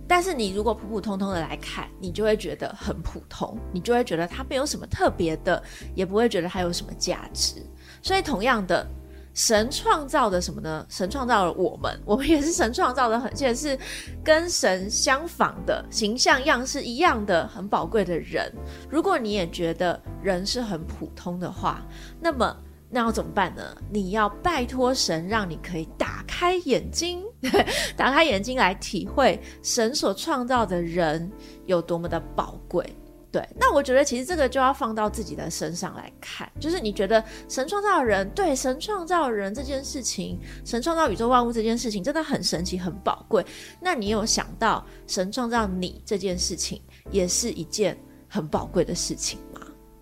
[0.08, 5.62] 但是你如果普普通通的来看，你就会觉得很普通，你就会觉得它没有什么特别的，
[5.93, 7.63] 也不会觉得它有什么价值。
[8.01, 8.86] 所以，同样的。
[9.33, 10.85] 神创造的什么呢？
[10.89, 13.77] 神创造了我们， 我们也是神创造的，很而且是
[14.23, 18.51] 跟神相仿的形象样式一样的很宝贵的人。
[18.89, 21.85] 如果你也觉得人是很普通的话，
[22.19, 22.55] 那么
[22.89, 23.63] 那要怎么办呢？
[23.89, 27.23] 你要拜托神，让你可以打开眼睛，
[27.95, 31.31] 打开眼睛来体会神所创造的人
[31.65, 32.83] 有多么的宝贵。
[33.31, 43.45] 对，那我觉得其实这个就要放到自己的身上来看，就是你觉得神创造人，对神创造人这件事情，神创造宇宙万物这件事情真的很神奇、很宝贵。
[43.79, 47.95] 那你有想到神创造你这件事情，也是一件
[48.27, 49.61] 很宝贵的事情吗？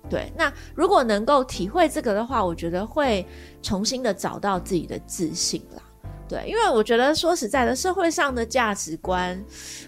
[0.09, 3.27] 对，那如果能够体会这个的话，我觉得会
[3.61, 5.83] 重新的找到自己的自信啦。
[6.27, 9.41] 对，因为我觉得说实在的，社会上的价值观，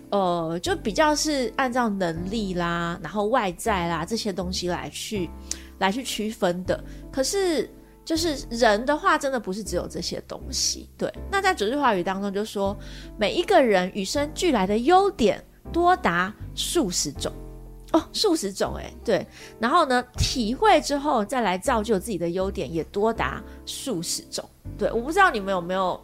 [0.09, 5.29] 呃，就比较是按照能力啦，然后外在啦这些东西来去
[5.79, 6.81] 来去区分的。
[7.11, 7.69] 可是
[8.05, 10.89] 就是人的话，真的不是只有这些东西。
[10.97, 12.77] 对，那在主句话语当中就说，
[13.17, 17.31] 每一个人与生俱来的优点多达数十种
[17.91, 19.25] 哦，数十种哎，对。
[19.59, 24.43] 然后呢，体会之后再来造就自己的优点也多达数十种。
[24.77, 26.03] 对，我不知道你们有没有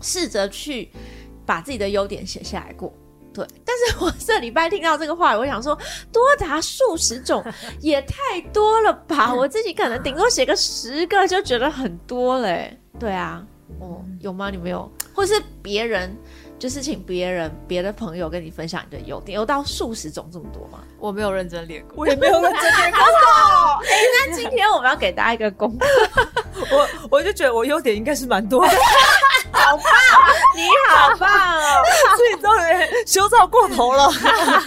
[0.00, 0.90] 试着去
[1.46, 2.92] 把自己的优点写下来过。
[3.32, 5.78] 对，但是我这礼拜听到这个话，我想说
[6.10, 7.44] 多达数十种
[7.80, 9.32] 也太多了吧？
[9.32, 12.76] 我自己可能顶多写个十个就觉得很多嘞。
[12.98, 13.46] 对啊，
[13.78, 14.50] 哦，有吗？
[14.50, 16.16] 你没有，或是别人？
[16.58, 20.80] 就是请别人、别的朋友跟你分享你的优点，有到数十种这么多吗？
[20.98, 22.98] 我没有认真练过，我也没有认真练过。
[23.84, 23.86] 哎，
[24.26, 25.86] 那今天我们要给大家一个功课，
[26.70, 28.72] 我我就觉得我优点应该是蛮多的。
[29.50, 29.84] 好棒，
[30.54, 31.82] 你好棒哦！
[32.16, 34.08] 自己终于修造过头了。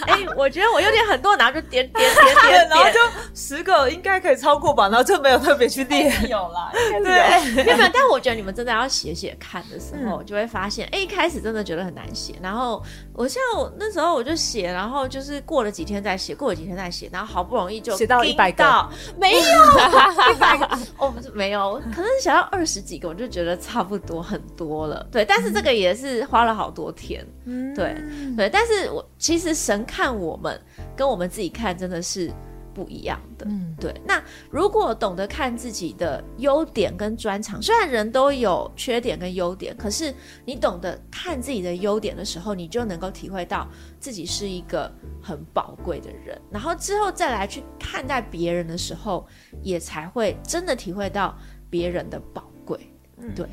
[0.06, 2.98] 哎，我觉得我有点很多，然后就点点点点，然后就
[3.34, 6.28] 十个应该可以超过吧，然后就没有特别去练。
[6.28, 7.78] 有啦，对，没有。
[7.92, 12.36] 但我觉得你们真的要写写看的时候，就会发现，哎，一开始真的觉得很难写。
[12.40, 18.88] 然后我像我那时候我就写，然后就是过了几天再写，过了几天再写，然后好不容易就写到一百个，
[19.20, 20.66] 没有一百个，
[20.96, 24.62] 哦，没有，可能写到二十几个，我就觉得差不多很多。
[24.62, 27.26] 多了，对，但是这个也是花了好多天，
[27.74, 27.96] 对
[28.36, 30.56] 对，但是我其实神看我们
[30.94, 32.30] 跟我们自己看真的是
[32.74, 33.46] 不一样的。
[33.48, 33.94] 嗯，对。
[34.06, 43.68] 那如果懂得看自己的优点跟专长，虽然人都有缺点跟优点，可是你懂得看自己的优点的时候，你就能够体会到
[44.00, 44.90] 自己是一个
[45.22, 46.40] 很宝贵的人。
[46.50, 49.26] 然后之后再来去看待别人的时候，
[49.62, 51.36] 也才会真的体会到
[51.68, 52.78] 别人的宝贵。
[53.18, 53.46] 嗯，对。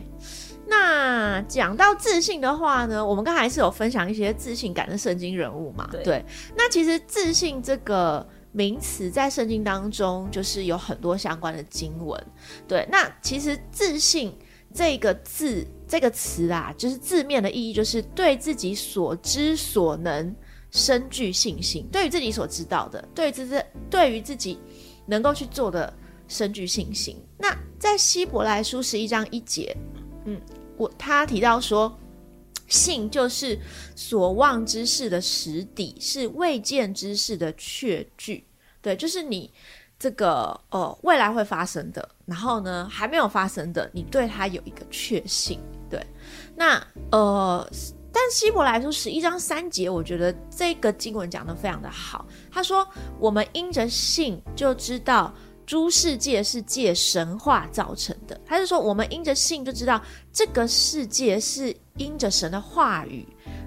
[0.67, 5.89] 那讲到自信的话呢，我们刚才是有分享一些自信感的圣经人物嘛？
[6.03, 6.23] 对。
[6.55, 12.21] 那其实自信这个名词在圣经当中就是有很多相关的经文。
[12.67, 12.87] 对。
[12.91, 14.37] 那其实自信
[14.73, 20.35] 这个字这个词啊，就是字面的意义就是对自己所知所能
[20.71, 24.59] 深具信心，对于自己所知道的，对自自对于自己
[25.05, 25.91] 能够去做的
[26.27, 27.17] 深具信心。
[27.37, 29.75] 那在希伯来书十一章一节，
[30.25, 30.39] 嗯。
[30.77, 31.93] 我他提到说，
[32.69, 33.59] 信就是
[33.95, 38.45] 所望之事的实底，是未见之事的确据。
[38.81, 39.51] 对，就是你
[39.97, 45.59] 这个呃未来会发生的，然后呢还没有发生的，你对它有一个确信。
[45.89, 46.01] 对，
[46.55, 47.69] 那呃，
[48.13, 52.25] 但希伯来书十一章三节，我觉得这个经文讲的非常的好。
[52.51, 52.87] 他说，
[53.19, 55.33] 我们因着信就知道。
[55.69, 60.01] 诸世界是借神话造成的，他是说我们因着信就知道
[60.33, 63.23] 这个世界是因着神的话语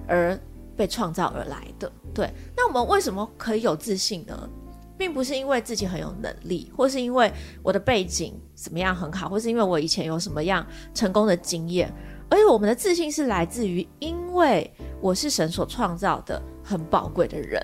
[0.09, 0.37] 而
[0.77, 1.93] 被创造而来的。
[2.13, 4.51] 对，那我们为什么可以有自信呢？
[4.99, 11.89] 并不是因为自己很有能力，或是因为我的背景怎么样很好，或是因为我以前有什么样成功的经验，
[12.29, 14.69] 而且我们的自信是来自于因为
[15.01, 16.43] 我是神所创造的。
[16.63, 17.61] 很宝贵的人，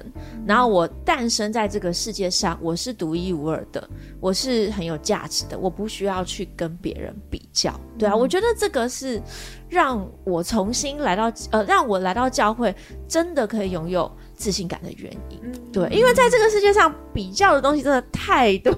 [0.47, 3.89] 然后我诞生在这个世界上，我是独一无二的，
[4.21, 7.73] 我是很有价值的，我不需要去跟别人比较。
[7.97, 9.23] 对啊，我觉得这个是
[9.69, 12.75] 让我重新来到呃，让我来到教会，
[13.07, 15.41] 真的可以拥有自信感的原因。
[15.73, 18.73] 对，因为在这个世界上，比较的东西真的太多，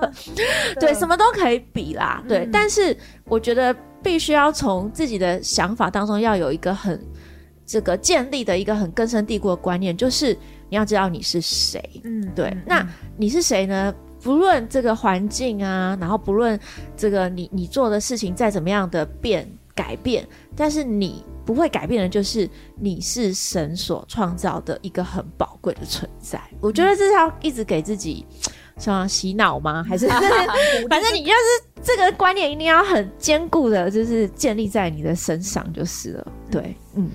[0.80, 2.24] 对，什么都可以比啦。
[2.26, 6.98] 对，但是我觉得必须要从自己的想法当中要有一个很。
[7.70, 10.36] 这个建立的一个很根深蒂固的观念，就是
[10.68, 11.80] 你要知道你是谁。
[12.02, 12.52] 嗯，对。
[12.66, 12.84] 那
[13.16, 13.94] 你是谁呢？
[14.20, 16.58] 不论这个环境啊，然后不论
[16.96, 26.40] 这个你你做的事情再怎么样的变改变，但是你不会改变的，就是你是神所创造的一个很宝贵的存在。
[26.60, 28.26] 我觉得这是要一直给自己
[28.78, 29.80] 什么洗脑吗？
[29.88, 30.08] 还是
[30.90, 36.32] 反正你就是这个观念一定要很坚固的，就是建立在你的身上就是了。
[36.50, 37.08] 对，嗯。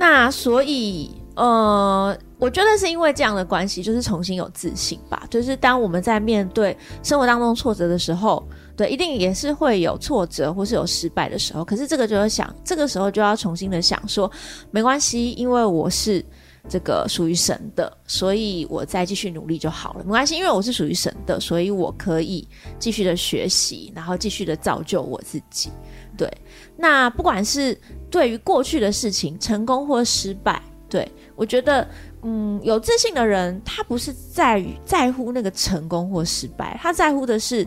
[0.00, 5.24] 那所以，呃，我觉得是因为这样的关系，就是重新有自信吧。
[5.28, 11.64] 就是当我们在面对生活当中挫折的时候，对，一定也是会有挫折或是有失败的时候。
[11.64, 14.30] 可是这个就要想，这个时候就要重新的想说，
[14.70, 16.24] 没关系，因为我是
[16.68, 20.04] 这个属于神的，所以我再继续努力就好了。
[20.04, 22.46] 没关系，因为我是属于神的，所以我可以
[22.78, 25.70] 继续的学习，然后继续的造就我自己。
[26.16, 26.30] 对，
[26.76, 27.78] 那不管是
[28.10, 31.88] 对于过去的事情成功或失败，对我觉得，
[32.22, 37.66] 嗯，有自信的人，他不是在于在乎那个成功或失败，他在乎的是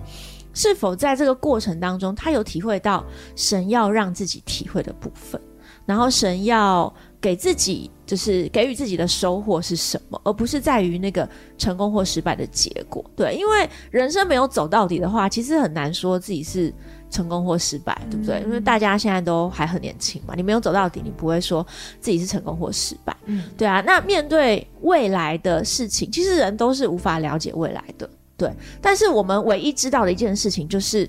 [0.54, 3.04] 是否在这个过程当中，他有体会到
[3.36, 5.42] 神要让自己体会的部分，
[5.86, 6.94] 然后神要。
[7.22, 13.06] 给自己就是给予自己的收获是什么，而不是在于那个成功或失败的结果。
[13.16, 16.74] 对，因为人生没有走到底的话，其实很难说自己是
[17.12, 18.42] 成功或失败，对不对？
[18.42, 21.66] 因为大家现在都还很年轻嘛，你没有走到底，你不会说
[22.00, 23.16] 自己是成功或失败。
[23.26, 23.82] 嗯，对啊。
[23.86, 28.52] 那面对未来的事情，其实人都是无法了解未来的，对。
[28.82, 31.08] 但是我们唯一知道的一件事情就是，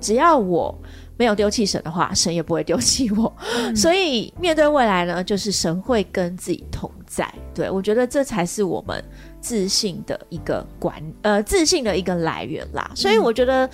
[0.00, 0.74] 只要我。
[1.20, 3.30] 没有丢弃神的话，神也不会丢弃我。
[3.76, 7.30] 所以面对未来呢，就是神会跟自己同在。
[7.52, 9.04] 对我觉得这才是我们
[9.38, 12.90] 自信的一个管呃自信的一个来源啦。
[12.94, 13.68] 所以我觉得，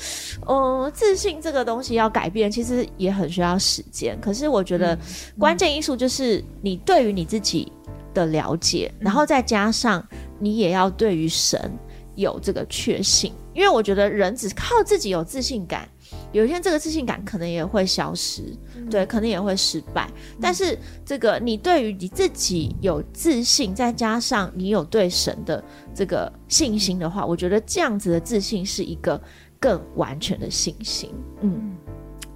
[0.44, 4.18] 呃，自信这个东西要改变，其实也很需要时间。
[4.20, 4.98] 可是我觉得
[5.38, 7.70] 关键因素就是你对于你自己
[8.12, 10.04] 的了解，然后再加上
[10.40, 11.70] 你也要对于神
[12.16, 13.32] 有这个确信。
[13.54, 15.88] 因为我觉得人只靠自己有自信感。
[16.32, 18.42] 有一天，这个自信感可能也会消失，
[18.90, 20.10] 对，可能也会失败。
[20.40, 25.62] 但是，这个你对于你自己有自信，再加上你有对神的
[25.94, 29.20] 这个信心的话，我觉得这样子的自信是一个
[29.58, 31.10] 更完全的信心。
[31.40, 31.74] 嗯，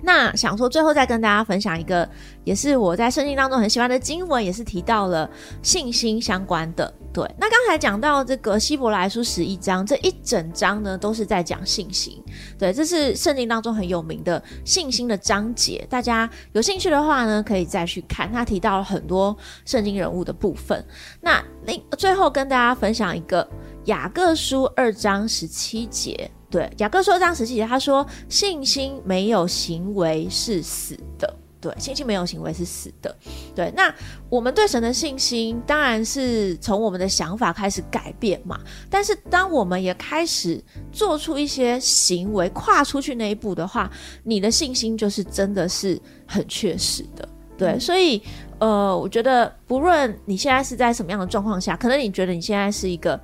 [0.03, 2.09] 那想说最后再跟大家分享一个，
[2.45, 5.29] 也是我在圣经当中很喜欢的经文，也是提到了
[5.63, 6.93] 信心相关的。
[7.13, 12.23] 对，那刚才讲到这个希伯来书十一章，这一整章呢都是在讲信心。
[12.57, 15.85] 对，这是圣经当中很有名的信心的章节。
[15.91, 20.85] 大家有兴趣的话呢，可以再去看，他提到了很多圣经人物的部分。
[21.21, 23.47] 那另最后跟大家分享一个
[23.87, 26.31] 雅各书二章十七节。
[26.51, 31.33] 对，雅各书二章十七节，他说信心没有行为是死的。
[31.61, 33.15] 对，信心没有行为是死的。
[33.55, 33.95] 对，那
[34.31, 38.59] 我们对神的信心当然是从我们的想法开始改变嘛。
[38.89, 40.59] 但是当我们也开始
[40.91, 43.91] 做出一些行为，跨出去那一步的话，
[44.25, 47.29] 你的信心就是真的是很确实的。
[47.59, 48.23] 对，所以
[48.59, 53.21] 呃，我觉得不论你现在是在什么样的状况下，可能你觉得你现在是一个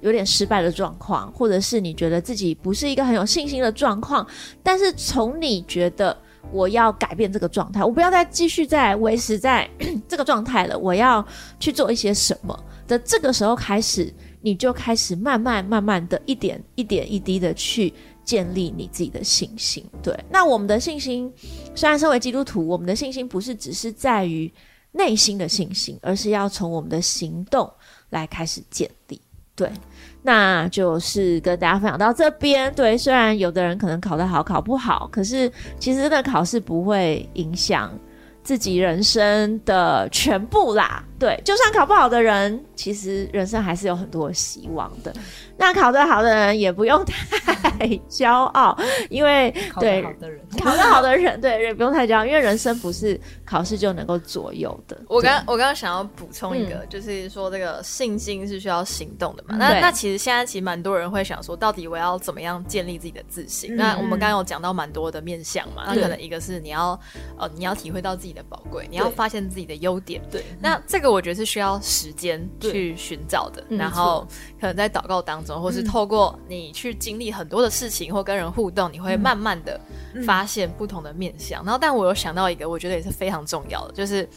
[0.00, 4.26] 有点失败的状况，或者是你觉得自己不是一个很有信心的状况，
[4.62, 6.16] 但是从你觉得。
[6.50, 9.68] 我要改变这个状态，我不要再继续在维持在
[10.08, 10.78] 这个状态了。
[10.78, 11.22] 我要
[11.60, 17.92] 去做一些什么的这个时候开始，你就开始慢慢慢慢的一点一点一滴的去
[18.24, 19.84] 建立你自己的信心。
[20.02, 21.30] 对，那我们的信心
[21.74, 24.50] 虽然身为基督徒，我们的信心不是只是在于
[24.92, 27.70] 内心的信心，而是要从我们的行动
[28.08, 29.20] 来开始建立。
[29.58, 29.70] 对。
[30.22, 32.72] 那就是跟大家分享到这边。
[32.74, 37.90] 对，虽然有的人可能考得好，考不好，可是其实真的考试不会影响
[38.42, 41.04] 自己人生的全部啦。
[41.18, 45.12] 对，就算考不好的人，其实人生还是有很多希望的。
[45.56, 48.78] 那考得好的人也不用太 骄傲，
[49.10, 50.02] 因为对
[50.60, 54.96] 考得好的人，对也不用太骄傲，因为人生不是考试就能够左右的。
[55.08, 59.56] 我刚我刚刚想要补充一个，就是说这个信心是需要行动的嘛。
[59.56, 63.74] 那那其实现在其实蛮多人会想说，到底我要怎么样建立自己的自信？
[63.74, 65.82] 那我们刚刚有讲到蛮多的面向嘛。
[65.88, 66.98] 那可能一个是你要
[67.36, 70.22] 呃你要体会到自己的宝贵，你要发现自己的优点。
[70.30, 73.64] 对，那这个我觉得是需要时间去寻找的。
[73.68, 74.26] 然后
[74.60, 75.48] 可能在祷告当中。
[75.58, 79.80] 或是透过你去经历很多的事情，或跟人互动，你会慢慢的
[80.24, 81.64] 发现不同的面相。
[81.64, 84.28] 然后，但我有想到一个，我觉得也是非常重要的，就是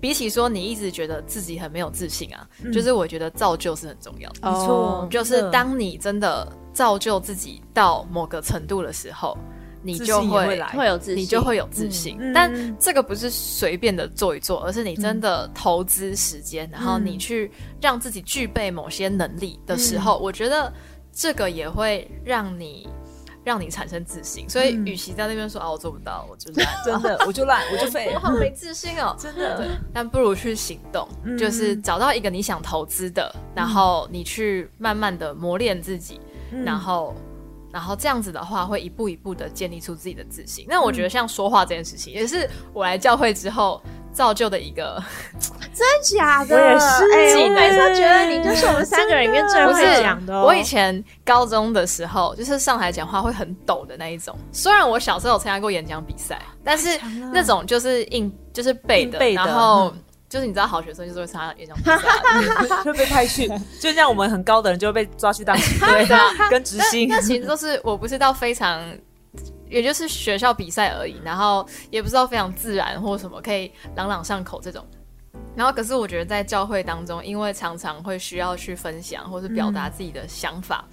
[0.00, 4.50] 比起说你一直觉得自己很没有自信啊，就是我觉得造就是很重要的。
[4.50, 9.36] 没错，就是当你真的造就自己到某个程度的时候。
[9.82, 12.18] 你就会会有自信，你就会有自信。
[12.34, 17.50] 但这个不是随便的做一做，而是你真的投资时间，然后你去
[17.80, 20.72] 让自己具备某些能力的时候，我觉得
[21.12, 22.88] 这个也会让你
[23.44, 24.48] 让你产生自信。
[24.48, 29.66] 所以，与其在那边说啊，我做不到，我就烂， 真的， 我就烂，我就废，我好没自信哦， 真的。
[29.92, 31.08] 但不如去行动，
[31.38, 36.20] 就是找到一个你想投资的，然后你去慢慢的磨练自己，
[36.64, 37.14] 然后。
[37.72, 40.64] 然后这样子的话，会一步一步的建立出自己的自信。
[40.68, 45.02] 那我觉得像说话这件事情，也是我来教会之后造就的一个，
[45.74, 46.56] 真假的？
[46.56, 50.42] 我也是，我每次觉得你就是我们三个人里面最会讲的。
[50.42, 54.36] 我以前高中的时候，就是上台讲话会很抖的那一种。
[54.50, 56.98] 虽然我小时候有参加过演讲比赛，但是
[57.32, 59.92] 那种就是硬就是背的，然后。
[60.28, 63.48] 就是你知道，好学生就是会参加演讲比赛，会被派去，
[63.80, 66.06] 就像我们很高的人就会被抓去当旗队，
[66.50, 67.08] 跟执行。
[67.08, 68.82] 那其实都是我不是到非常，
[69.70, 74.84] 也就是学校比赛而已，然后也不知道非常自然或什么可以朗朗上口这种。
[75.56, 80.84] 然后可是我觉得在教会当中，因为常常会需要去分享或是表达自己的想法，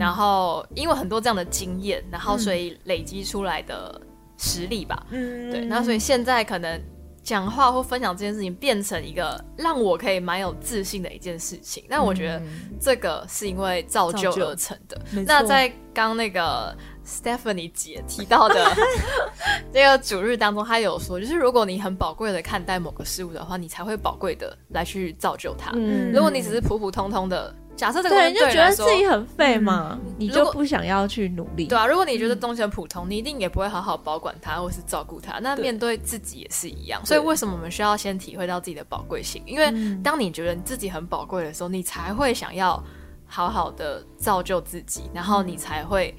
[0.00, 4.00] 然后因为很多这样的经验，然后所以累积出来的
[4.36, 5.06] 实力吧。
[5.10, 5.64] 嗯，对。
[5.64, 6.80] 那所以现在可能。
[7.22, 12.42] 讲话或分享这件事情变成一个让我可以蛮有自信的一件事情，但我觉得
[12.80, 15.00] 这个是因为造就而成的。
[15.26, 18.72] 那在刚那个 Stephanie 姐提到的
[19.72, 25.72] 这个主日当中，她有说，就是如果你很宝贵的看待某个事物的话，你才会宝贵的来去造就它。
[26.12, 27.54] 如果你只是普普通通的。
[27.80, 31.86] 假设这个对，就觉得自己很废嘛，你就不想要去努力，对啊。
[31.86, 35.38] 如果你觉得东西很普通，你一定也不会好好保管它，或是照顾它。
[35.38, 37.00] 那面对自己也是一样。
[37.06, 39.42] 所以为什么我们需要先体会到自己的宝贵性？
[39.46, 39.72] 因为
[40.02, 42.84] 当你觉得你自己很宝贵的时候，你才会想要
[43.24, 46.14] 好好的造就自己，然后你才会，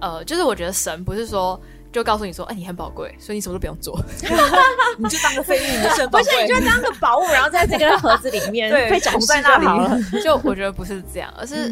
[0.00, 1.60] 呃，就是我觉得神不是说。
[1.92, 4.00] 就告诉你说，哎，你很宝贵，所以你什么都不用做，
[4.98, 6.42] 你就当个废物，你是不是？
[6.42, 10.22] 你就当个宝物，然后在这个盒子里面被宠在那里。
[10.22, 11.70] 就我觉得不是这样，而是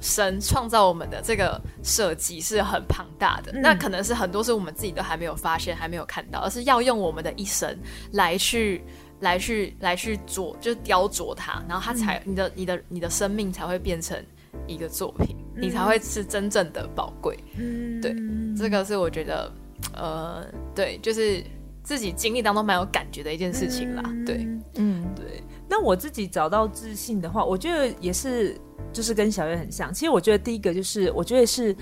[0.00, 3.52] 神创造我们的这个设计是很庞大的。
[3.52, 7.76] 那可能是很多是我们自己都还没有发现、还没有看到，而是要用我们的一生
[8.12, 8.82] 来去、
[9.20, 14.16] 来去、来去做，就是雕琢它，然后它才你的、你的、你的生命才会变成
[14.66, 17.38] 一个作品，你才会是真正的宝贵。
[17.56, 18.14] 嗯，对，
[18.56, 19.50] 这个是我觉得。
[19.94, 20.44] 呃，
[20.74, 21.42] 对，就是
[21.84, 24.02] 自己经历当中蛮有感觉的一件事情啦。
[24.26, 25.42] 对，嗯，对。
[25.68, 28.60] 那我自己找到自信的话，我觉得也是，
[28.92, 29.94] 就是跟小月很像。
[29.94, 31.74] 其实我觉得第一个就是，我觉得是。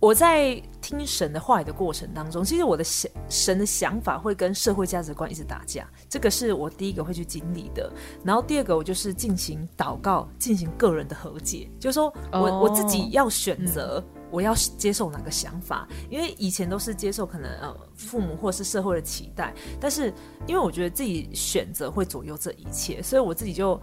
[0.00, 7.92] 我在听神的话语的过程当中，其实我的想神的想法会跟社会价值观一直打架，这个是我第一个会去经历的。
[8.24, 20.10] 然后第二个，我就是进行祷告，进行个人的和解，就是说我我自己要选择我要接受哪个想法，因为以前都是接受可能呃父母或是社会的期待，但是
[20.46, 23.78] 因为我觉得自己选择会左右这一切，所以我自己就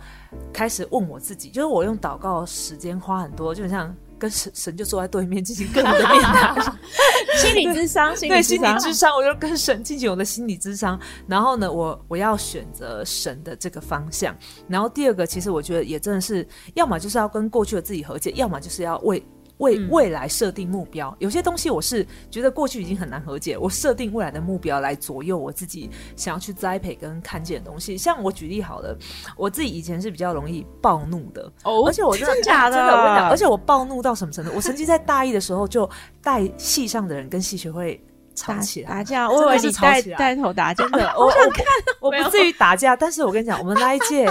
[0.52, 3.96] 开始问我自己，就是我用祷告时间花很多，就像。
[4.18, 6.78] 跟神神就坐在对面进行各种的面谈，
[7.38, 11.00] 心理智商，对心理智商，我就跟神进行我的心理智商。
[11.28, 14.36] 然后呢，我我要选择神的这个方向。
[14.68, 19.24] 然后第二个，其实我觉得也真的是，要么就是要跟过去的自己和解，要么就是要为。
[19.58, 27.98] 为未来设定目标，有些东西我是觉得过去已经很难和解，我设定未来的目标来左右我自己想要去栽培跟看见的东西。
[27.98, 28.98] 像我举例好了，
[29.36, 34.52] 我自己以前是比较容易暴怒的，哦，而且我真的假的，真的我跟你讲，而且我暴怒到什么程度？
[34.56, 35.90] 我曾经在大一的时候就
[36.22, 38.04] 带系上的人跟系学会。
[38.38, 41.66] 吵起来打架，我以为你带带头打架，真的， 我想看，
[42.00, 44.30] 我不至于打架，但是我跟你讲，我们那一届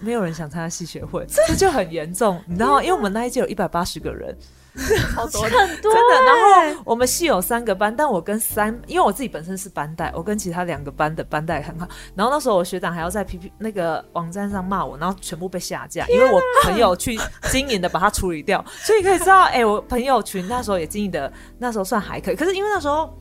[0.00, 2.82] 没有人想参加戏学会，这就很严重，你知道吗？
[2.82, 4.36] 因为我们那一届有一百八十个人，
[5.14, 5.50] 好多，很
[5.82, 6.22] 多，真的。
[6.24, 11.88] 然后我们系有三个班，但我跟三，因为我自己本身是班带，我跟其他两个班的班带很好。
[12.14, 17.18] 然后那时候我学长还要在 P P 那个网站上骂我，然后全部被下架，因为我朋友去
[17.50, 18.64] 经营的把它处理掉。
[18.68, 22.36] 所以可以知道，哎，我朋友群那时候也经营的，那时候算还可以。
[22.36, 23.12] 可是因为那时候。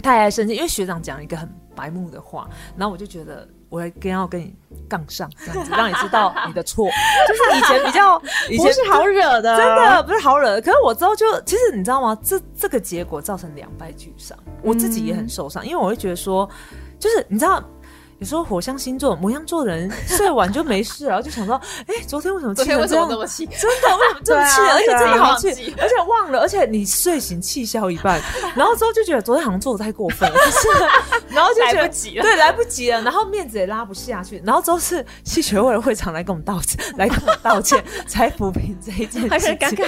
[0.00, 4.54] 太爱生气，因为学长讲了一个很白目的话，然后我就觉得我要跟要跟你
[4.88, 6.88] 杠上，这样子让你知道你的错。
[7.28, 10.60] 就是以前比较，以前是好惹的，真的不是好惹的。
[10.60, 12.18] 可是我之后就，其实你知道吗？
[12.22, 16.48] 这这个结果造成两败俱伤，我自己也很受伤，因为我会觉得说，
[16.98, 17.62] 就是你知道。
[18.20, 21.58] 有时候火象星座、摩羊座的人睡完就没事，然后就想说：
[21.88, 23.08] 哎，昨天为什么气成这样？
[23.08, 23.46] 这么气？
[23.46, 24.60] 真的为什么这么气？
[24.60, 28.20] 而且真的好气，而且忘了，而且你睡醒气消一半，
[28.54, 30.68] 然后之后就觉得昨天好像做的太过分了，是，
[31.34, 31.88] 然后就觉得
[32.20, 39.86] 对来不及了，然后面子也拉不下去，然后之后是戏学会的会长来跟我们道歉，来跟我道歉，才抚平这一件事情。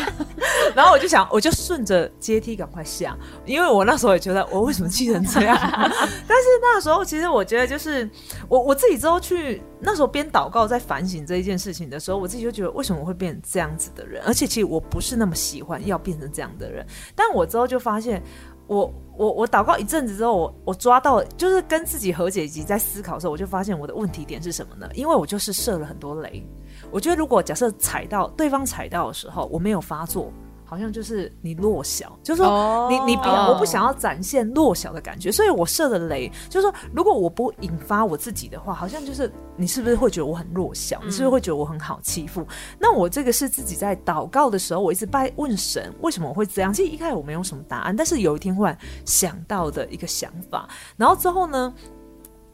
[0.74, 3.14] 然后我就想，我就顺着阶梯赶快下，
[3.44, 5.54] 因为我那时候也觉得我为什么气成这样？
[5.60, 8.08] 但是那时候其实我觉得就是。
[8.48, 14.22] 我我自己之后去那时候边祷告在反省这一件事情的时候，我自己就觉得为什么会变成这样子的人？
[14.24, 16.86] 而且其实我不是那么喜欢要变成这样的人。
[17.14, 18.22] 但我之后就发现，
[18.66, 24.88] 我我我祷告一阵子之后，我我抓到就是跟自己和解以及在思考的时候，我就发现我的问题点是什么呢？
[24.94, 26.44] 因为我就是设了很多雷。
[26.90, 30.32] 我觉得如果假设踩到对方踩到的时候，我没有发作。
[30.72, 40.98] 好像就是你弱小，就是说你你不要，我不想要展现弱小的感觉，所以我设的雷就是说，如果我不引发我自己的话，好像就是你是不是会觉得我很弱小？
[41.04, 42.42] 你是不是会觉得我很好欺负？
[42.78, 46.72] 那我这个是自己在祷告的时候，我一直拜问神，为什么我会这样？
[46.72, 50.66] 其实一开始我没有什么答案，但是有一天忽然想到的一个想法，
[50.96, 51.74] 然后之后呢？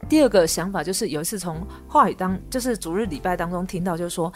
[0.09, 4.33] 第二个想法就是有一次从话语当，就是主日礼拜当中听到，就是说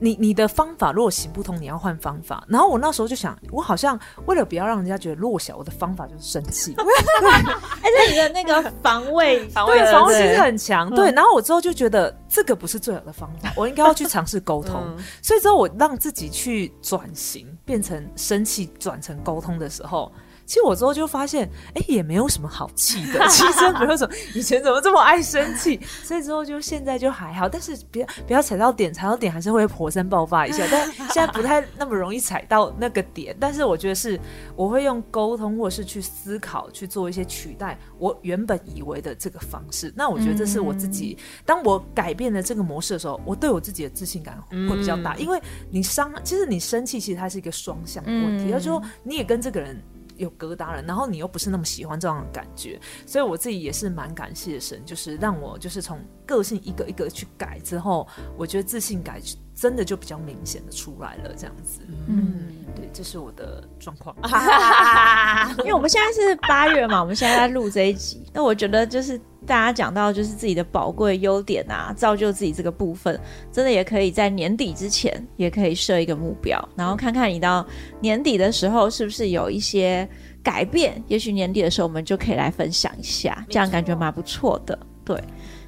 [0.00, 2.44] 你你的方法如果行不通，你要换方法。
[2.48, 6.74] 然后我那时候就想，我好像为了不要让人家觉得弱小，我的方法就是生气。
[6.78, 11.12] 而且你的那个防卫防卫防卫心很强，对。
[11.12, 14.82] 然后我之后就觉得这个不是最好的方法，我应该要去尝试沟通。
[15.22, 20.10] 所以之后我让自己去转型，变成生气转成沟通的时候。
[20.52, 23.18] 其实我之后就发现，哎，也没有什么好气的。
[23.26, 25.80] 其实没有什么，以前怎么这么爱生气？
[26.04, 30.62] 所以之后就现在就还好，但是别不要踩到点，踩到点还是会火山爆发一下。
[30.70, 33.34] 但现在不太那么容易踩到那个点。
[33.40, 34.20] 但是我觉得是，
[34.54, 39.90] 我会用沟通或是去思考去做一些取代我原本以为的这个方式。
[39.96, 45.16] 那我觉得这是我自己，当我改变了这个模式的时候，我对我自己的自信感会比较大。
[45.16, 45.40] 因为
[45.70, 48.50] 你伤，其实你生气，其实它是一个双向的问题。
[48.50, 49.82] 就是说，你也跟这个人。
[50.22, 58.06] 有疙瘩了，然后你又不是那么喜欢这样的感觉，所以我自己也是蛮感谢神，就是让我就是从个性一个一个去改之后，
[58.36, 59.20] 我觉得自信改
[59.62, 61.82] 真的就比较明显的出来了，这样子。
[62.08, 64.12] 嗯，对，这是我的状况。
[65.60, 69.20] 因为我们现在是八月嘛，我们现在在录这一集，那我觉得就是。
[69.44, 77.66] 大家讲到就是自己的宝贵优点啊，造就自己这个部分，真的也可以在年底之前也可以设一个目标，然后看看你到
[77.98, 80.08] 年底的时候是不是有一些
[80.44, 81.02] 改变。
[81.08, 84.78] 也许年底的时候我们就可以来分享一下，这样感觉蛮不错的。
[85.04, 85.20] 对，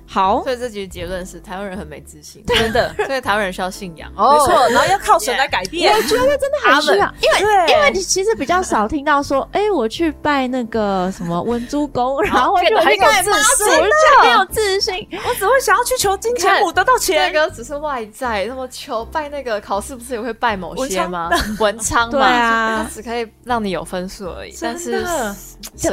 [0.06, 4.10] 好，所以这局结论是台湾人很没自信，真的， 所以台湾人需要信仰。
[4.10, 5.92] 没错，然后要靠神来改变。
[5.92, 13.74] 我觉得真的很需要，因为因为你其实比较少听到说，哎，我去拜那个什么文珠公，然后就很有自信，
[14.20, 15.08] 很有自信。
[15.12, 18.44] 我只会想要去求金钱母得到钱，那个只是外在。
[18.44, 21.30] 那么求拜那个考试不是也会拜某些吗？
[21.58, 25.04] 文昌嘛，对啊，它只可以让你有分数而已，但是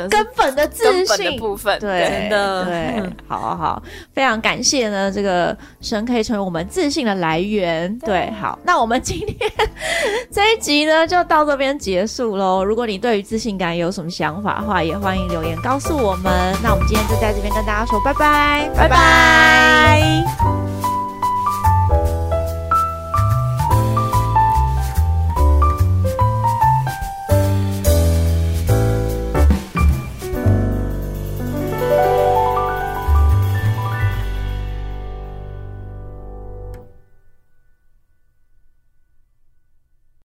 [0.10, 1.32] 根本的自信。
[1.42, 3.82] 部分，对，真的，对，好好，
[4.14, 7.98] 非常感谢呢，这个神可以成为我们自信的来源。
[8.00, 9.52] 对，好，那我们今天
[10.32, 12.64] 这一集呢，就到这边结束喽。
[12.64, 16.56] 如果你对于自信感有什么想法的话，也欢迎留言告诉我们。
[16.62, 21.01] 那我们今天就在这边跟大家说拜拜，拜拜。